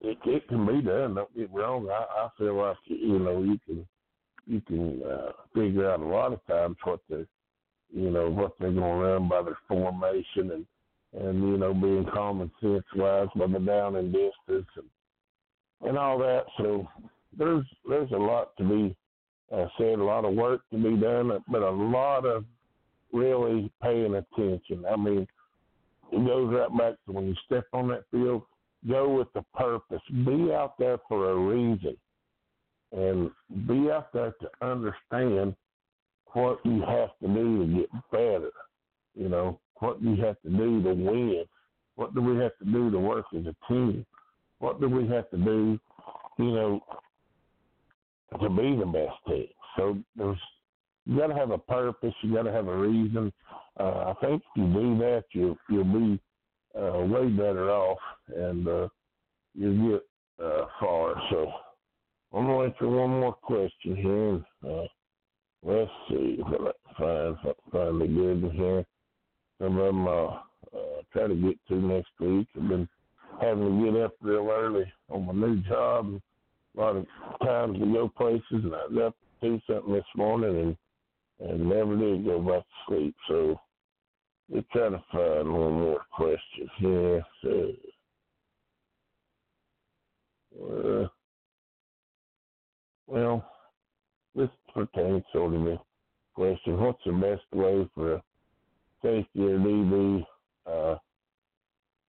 [0.00, 1.14] it, it can be done.
[1.14, 1.88] Don't get me wrong.
[1.90, 3.86] I, I feel like you know you can
[4.46, 7.26] you can uh, figure out a lot of times what the
[7.94, 10.66] you know what they're going to run by their formation and
[11.14, 16.18] and you know being common sense wise by the down and distance and and all
[16.18, 16.44] that.
[16.58, 16.88] So
[17.36, 18.96] there's there's a lot to be
[19.52, 22.44] uh, said, a lot of work to be done, but a lot of
[23.12, 24.84] really paying attention.
[24.90, 25.26] I mean,
[26.10, 28.42] it goes right back to when you step on that field,
[28.88, 30.00] go with the purpose.
[30.24, 31.96] Be out there for a reason.
[32.92, 33.30] And
[33.66, 35.56] be out there to understand
[36.34, 38.52] what you have to do to get better.
[39.14, 41.44] You know, what you have to do to win.
[41.96, 44.06] What do we have to do to work as a team?
[44.58, 45.78] What do we have to do,
[46.38, 46.80] you know,
[48.40, 49.48] to be the best team?
[49.76, 50.38] So there's
[51.04, 52.14] you got to have a purpose.
[52.22, 53.32] You got to have a reason.
[53.78, 56.20] Uh, I think if you do that, you'll you'll be
[56.78, 57.98] uh, way better off,
[58.34, 58.88] and uh,
[59.54, 61.20] you'll get uh, far.
[61.30, 61.52] So
[62.34, 64.44] I'm gonna answer one more question here.
[64.64, 64.86] Uh,
[65.62, 68.86] let's see if I can find find the good one here.
[69.60, 70.26] Some of them uh,
[70.74, 72.48] uh, try to get to next week.
[72.56, 72.88] I've been
[73.40, 76.20] having to get up real early on my new job.
[76.76, 77.06] A lot of
[77.44, 80.76] times to go places, and I was up to do something this morning
[81.40, 83.16] and and never did go back to sleep.
[83.28, 83.60] So
[84.48, 87.24] we're trying to find one more question here.
[87.42, 87.72] So,
[90.62, 91.08] uh,
[93.12, 93.44] well,
[94.34, 95.78] this pertains sort of the
[96.34, 98.22] question: What's the best way for
[99.02, 100.24] safety or DB
[100.66, 100.96] uh,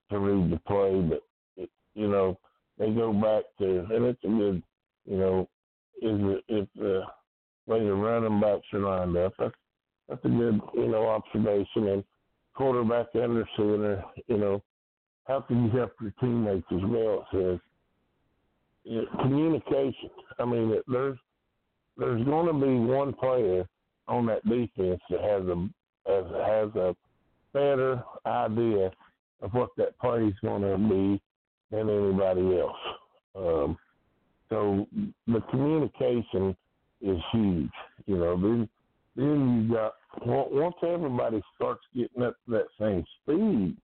[0.09, 1.01] to read the play?
[1.01, 1.23] But
[1.61, 2.39] it, you know,
[2.79, 4.63] they go back to, and it's a good,
[5.05, 5.49] you know,
[6.01, 7.05] is it if uh,
[7.65, 9.33] when your running backs are lined up.
[9.37, 9.53] That's
[10.07, 11.87] that's a good, you know, observation.
[11.89, 12.03] And
[12.55, 14.63] quarterback under center, you know,
[15.25, 17.27] how can you help your teammates as well?
[17.33, 17.59] It says
[19.21, 20.09] communication.
[20.39, 21.17] I mean, there's
[21.97, 23.67] there's going to be one player
[24.07, 25.69] on that defense that has a
[26.07, 26.95] has, has a
[27.53, 28.91] better idea
[29.41, 31.21] of what that play is going to be
[31.71, 32.77] than anybody else.
[33.35, 33.77] Um,
[34.49, 34.87] so
[35.27, 36.55] the communication
[37.01, 37.71] is huge.
[38.05, 38.69] You know, then
[39.15, 39.93] then you got
[40.25, 43.77] once everybody starts getting up to that same speed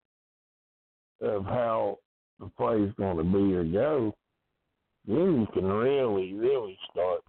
[1.22, 2.00] of how
[2.40, 4.16] the play is going to be or go,
[5.10, 7.22] then you can really, really start,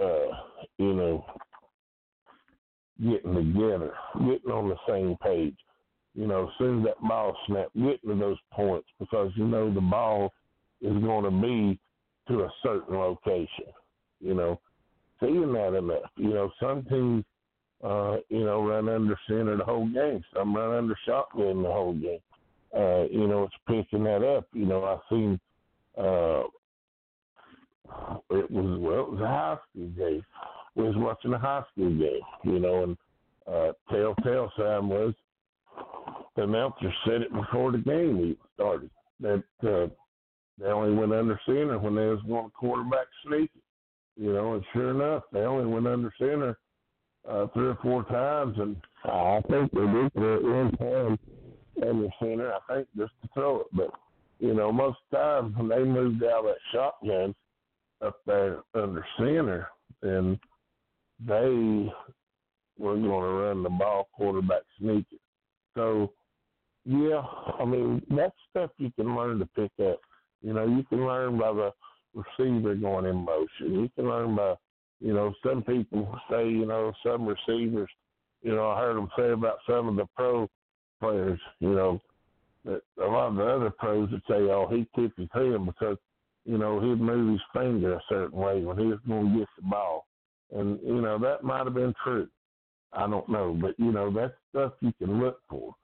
[0.00, 0.36] uh,
[0.78, 1.24] you know,
[3.02, 5.56] getting together, getting on the same page.
[6.14, 9.72] You know, as soon as that ball snaps, getting to those points because you know
[9.72, 10.32] the ball
[10.80, 11.80] is going to be
[12.28, 13.72] to a certain location.
[14.20, 14.60] You know,
[15.18, 16.10] seeing that enough.
[16.16, 17.24] You know, some teams,
[17.82, 20.22] uh, you know, run under center the whole game.
[20.36, 22.20] Some run under shotgun the whole game.
[22.76, 24.46] Uh, you know, it's picking that up.
[24.52, 25.40] You know, I've seen
[25.98, 26.42] uh,
[28.30, 30.24] it was well, it was a high school game.
[30.74, 32.96] We was watching a high school game, you know, and
[33.46, 35.14] uh, telltale sign was
[36.36, 39.86] the announcer said it before the game even started that uh,
[40.58, 43.62] they only went under center when they was going quarterback sneaking
[44.16, 46.58] you know, and sure enough, they only went under center
[47.28, 51.18] uh, three or four times, and I think they did throw it one time
[51.82, 52.52] under center.
[52.52, 53.90] I think just to throw it, but
[54.38, 57.34] you know, most times when they moved out of that shotgun
[58.04, 59.68] up there under center,
[60.02, 60.38] and
[61.26, 61.92] they
[62.78, 65.18] were going to run the ball quarterback sneaking.
[65.74, 66.12] So,
[66.84, 67.22] yeah,
[67.60, 70.00] I mean that's stuff you can learn to pick up.
[70.42, 71.72] You know, you can learn by the
[72.14, 73.48] receiver going in motion.
[73.80, 74.54] You can learn by,
[75.00, 77.88] you know, some people say, you know, some receivers,
[78.42, 80.48] you know, I heard them say about some of the pro
[81.00, 82.00] players, you know,
[82.64, 85.96] that a lot of the other pros would say, oh, he tipped his hand because,
[86.44, 89.48] you know, he'd move his finger a certain way when he was going to get
[89.56, 90.06] the ball.
[90.52, 92.28] And, you know, that might have been true.
[92.92, 93.56] I don't know.
[93.60, 95.74] But, you know, that's stuff you can look for.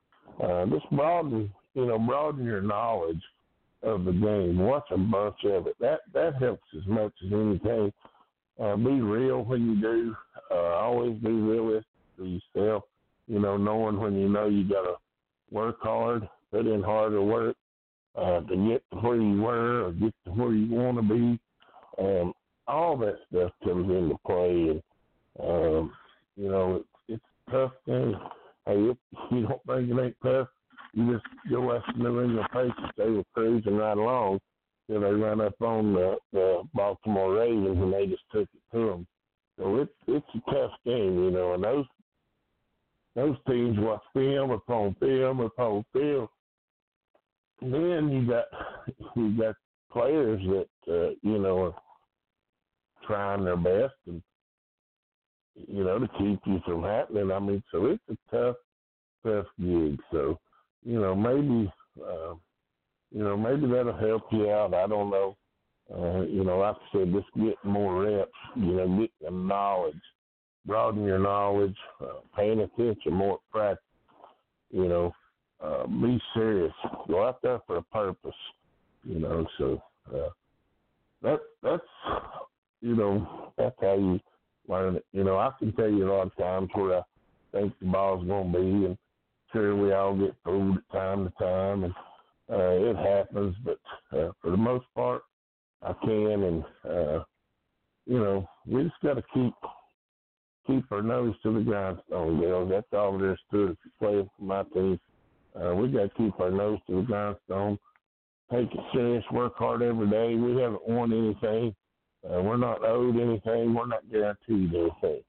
[0.43, 3.23] Uh, just broaden, you know, broaden your knowledge–
[3.83, 4.59] of the game.
[4.59, 5.77] Watch a bunch of it.
[5.81, 7.93] That that helps as much as anything.
[8.61, 10.17] Uh, be real when you do.
[10.51, 11.87] Uh, always be realistic
[12.17, 12.85] to yourself.
[13.29, 14.95] You know, knowing when you know you got to
[15.51, 17.57] work hard, put in harder work
[18.17, 21.41] uh, to get to where you were or get to where you want to be.
[22.03, 22.33] Um,
[22.67, 24.83] all that stuff comes into play, and
[25.41, 25.93] um,
[26.37, 28.15] you know it's it's a tough thing.
[28.67, 28.97] Hey, if
[29.31, 30.49] you don't think it ain't tough,
[30.93, 32.95] you just go after New England Patriots.
[32.97, 34.41] They were cruising right along
[34.89, 38.87] till they ran up on the, the Baltimore Ravens and they just took it to
[38.87, 39.07] them.
[39.59, 41.87] So it's it's a tough game, you know, and those
[43.17, 46.29] those teams watch film upon film upon film.
[47.61, 48.45] Then you got
[49.17, 49.55] you got
[49.91, 51.75] players that uh, you know are
[53.07, 54.23] trying their best and
[55.55, 57.31] you know to keep you from happening.
[57.33, 58.57] I mean, so it's a tough,
[59.27, 59.99] tough gig.
[60.13, 60.39] So
[60.85, 61.71] you know maybe
[62.01, 62.35] uh,
[63.11, 64.75] you know maybe that'll help you out.
[64.75, 65.37] I don't know.
[65.93, 68.31] Uh, you know, like I said, just getting more reps.
[68.57, 69.95] You know, getting the knowledge,
[70.67, 73.85] broaden your knowledge, uh, paying attention more at practice.
[74.71, 75.13] You know,
[75.63, 76.73] uh, be serious.
[77.09, 78.35] Go out there for a purpose.
[79.05, 79.83] You know, so
[80.15, 80.29] uh,
[81.23, 81.83] that that's
[82.81, 84.21] you know that's how you
[84.69, 85.07] learn it.
[85.13, 87.03] You know, I can tell you a lot of times where I
[87.53, 88.99] think the ball's going to be, and
[89.53, 91.95] sure we all get fooled at time to time, and
[92.51, 93.57] uh, it happens.
[93.65, 93.79] But
[94.13, 95.23] uh, for the most part,
[95.83, 97.25] I can, and uh,
[98.07, 99.55] you know, we just got to keep
[100.67, 102.69] keep our nose to the grindstone, you know.
[102.69, 103.71] That's all there is to it.
[103.71, 105.01] If you're playing for my team,
[105.63, 107.79] uh, we got to keep our nose to the grindstone,
[108.51, 110.35] take it serious, work hard every day.
[110.35, 111.75] We haven't won anything.
[112.25, 113.75] Uh, we're not owed anything.
[113.75, 115.23] We're not guaranteed anything.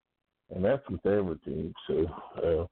[0.54, 1.74] And that's with every team.
[1.88, 2.06] So,
[2.38, 2.66] uh,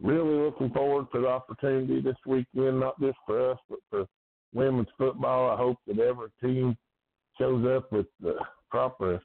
[0.00, 4.06] really looking forward to the opportunity this weekend, not just for us, but for
[4.52, 5.50] women's football.
[5.50, 6.76] I hope that every team
[7.38, 8.34] shows up with the
[8.70, 9.20] proper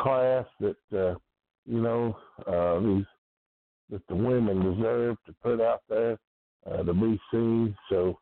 [0.00, 1.14] class that, uh,
[1.66, 2.16] you know,
[2.46, 3.04] uh, these
[3.90, 6.18] that the women deserve to put out there
[6.66, 7.76] uh, to be seen.
[7.90, 8.18] So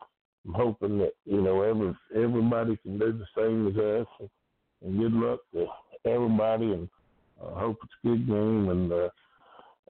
[0.46, 4.06] I'm hoping that you know every everybody can do the same as us.
[4.82, 5.66] And, good luck to
[6.08, 6.88] everybody, and
[7.42, 8.68] I uh, hope it's a good game.
[8.68, 9.08] And uh,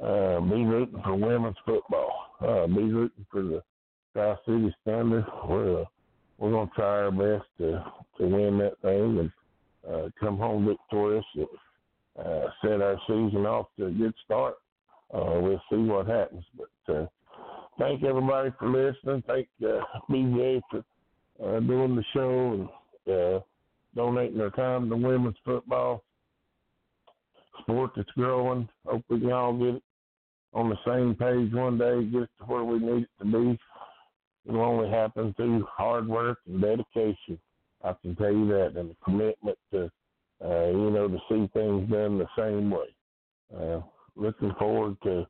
[0.03, 2.13] uh, be rooting for women's football.
[2.41, 3.63] Uh, be rooting for the
[4.13, 5.27] Tri Cities Thunder.
[5.49, 5.85] We're uh,
[6.39, 7.85] we're gonna try our best to
[8.19, 9.31] to win that thing and
[9.89, 11.25] uh, come home victorious.
[11.35, 11.47] And,
[12.19, 14.57] uh, set our season off to a good start.
[15.13, 17.07] Uh, we'll see what happens, but uh,
[17.79, 19.23] thank everybody for listening.
[19.27, 19.81] Thank uh,
[20.11, 20.85] BJ for
[21.43, 22.69] uh, doing the show
[23.07, 23.41] and uh,
[23.95, 26.03] donating their time to women's football
[27.61, 28.69] sport that's growing.
[28.87, 29.83] Hope we can all get
[30.55, 33.59] on the same page one day, get it to where we need it to be.
[34.49, 37.39] It'll only happen through hard work and dedication.
[37.85, 39.91] I can tell you that, and the commitment to,
[40.45, 42.87] uh, you know, to see things done the same way.
[43.55, 43.81] Uh,
[44.15, 45.27] looking forward to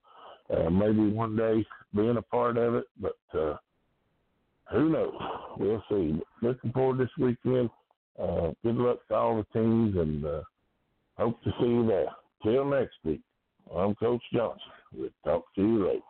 [0.55, 1.65] uh, maybe one day
[1.97, 3.57] being a part of it, but uh,
[4.73, 5.15] who knows?
[5.59, 6.21] We'll see.
[6.43, 7.71] Looking forward this weekend.
[8.21, 10.43] Uh, good luck to all the teams, and uh,
[11.17, 12.07] hope to see you there.
[12.43, 13.21] Till next week,
[13.75, 14.61] I'm Coach Johnson.
[14.93, 16.01] We'll talk to you later.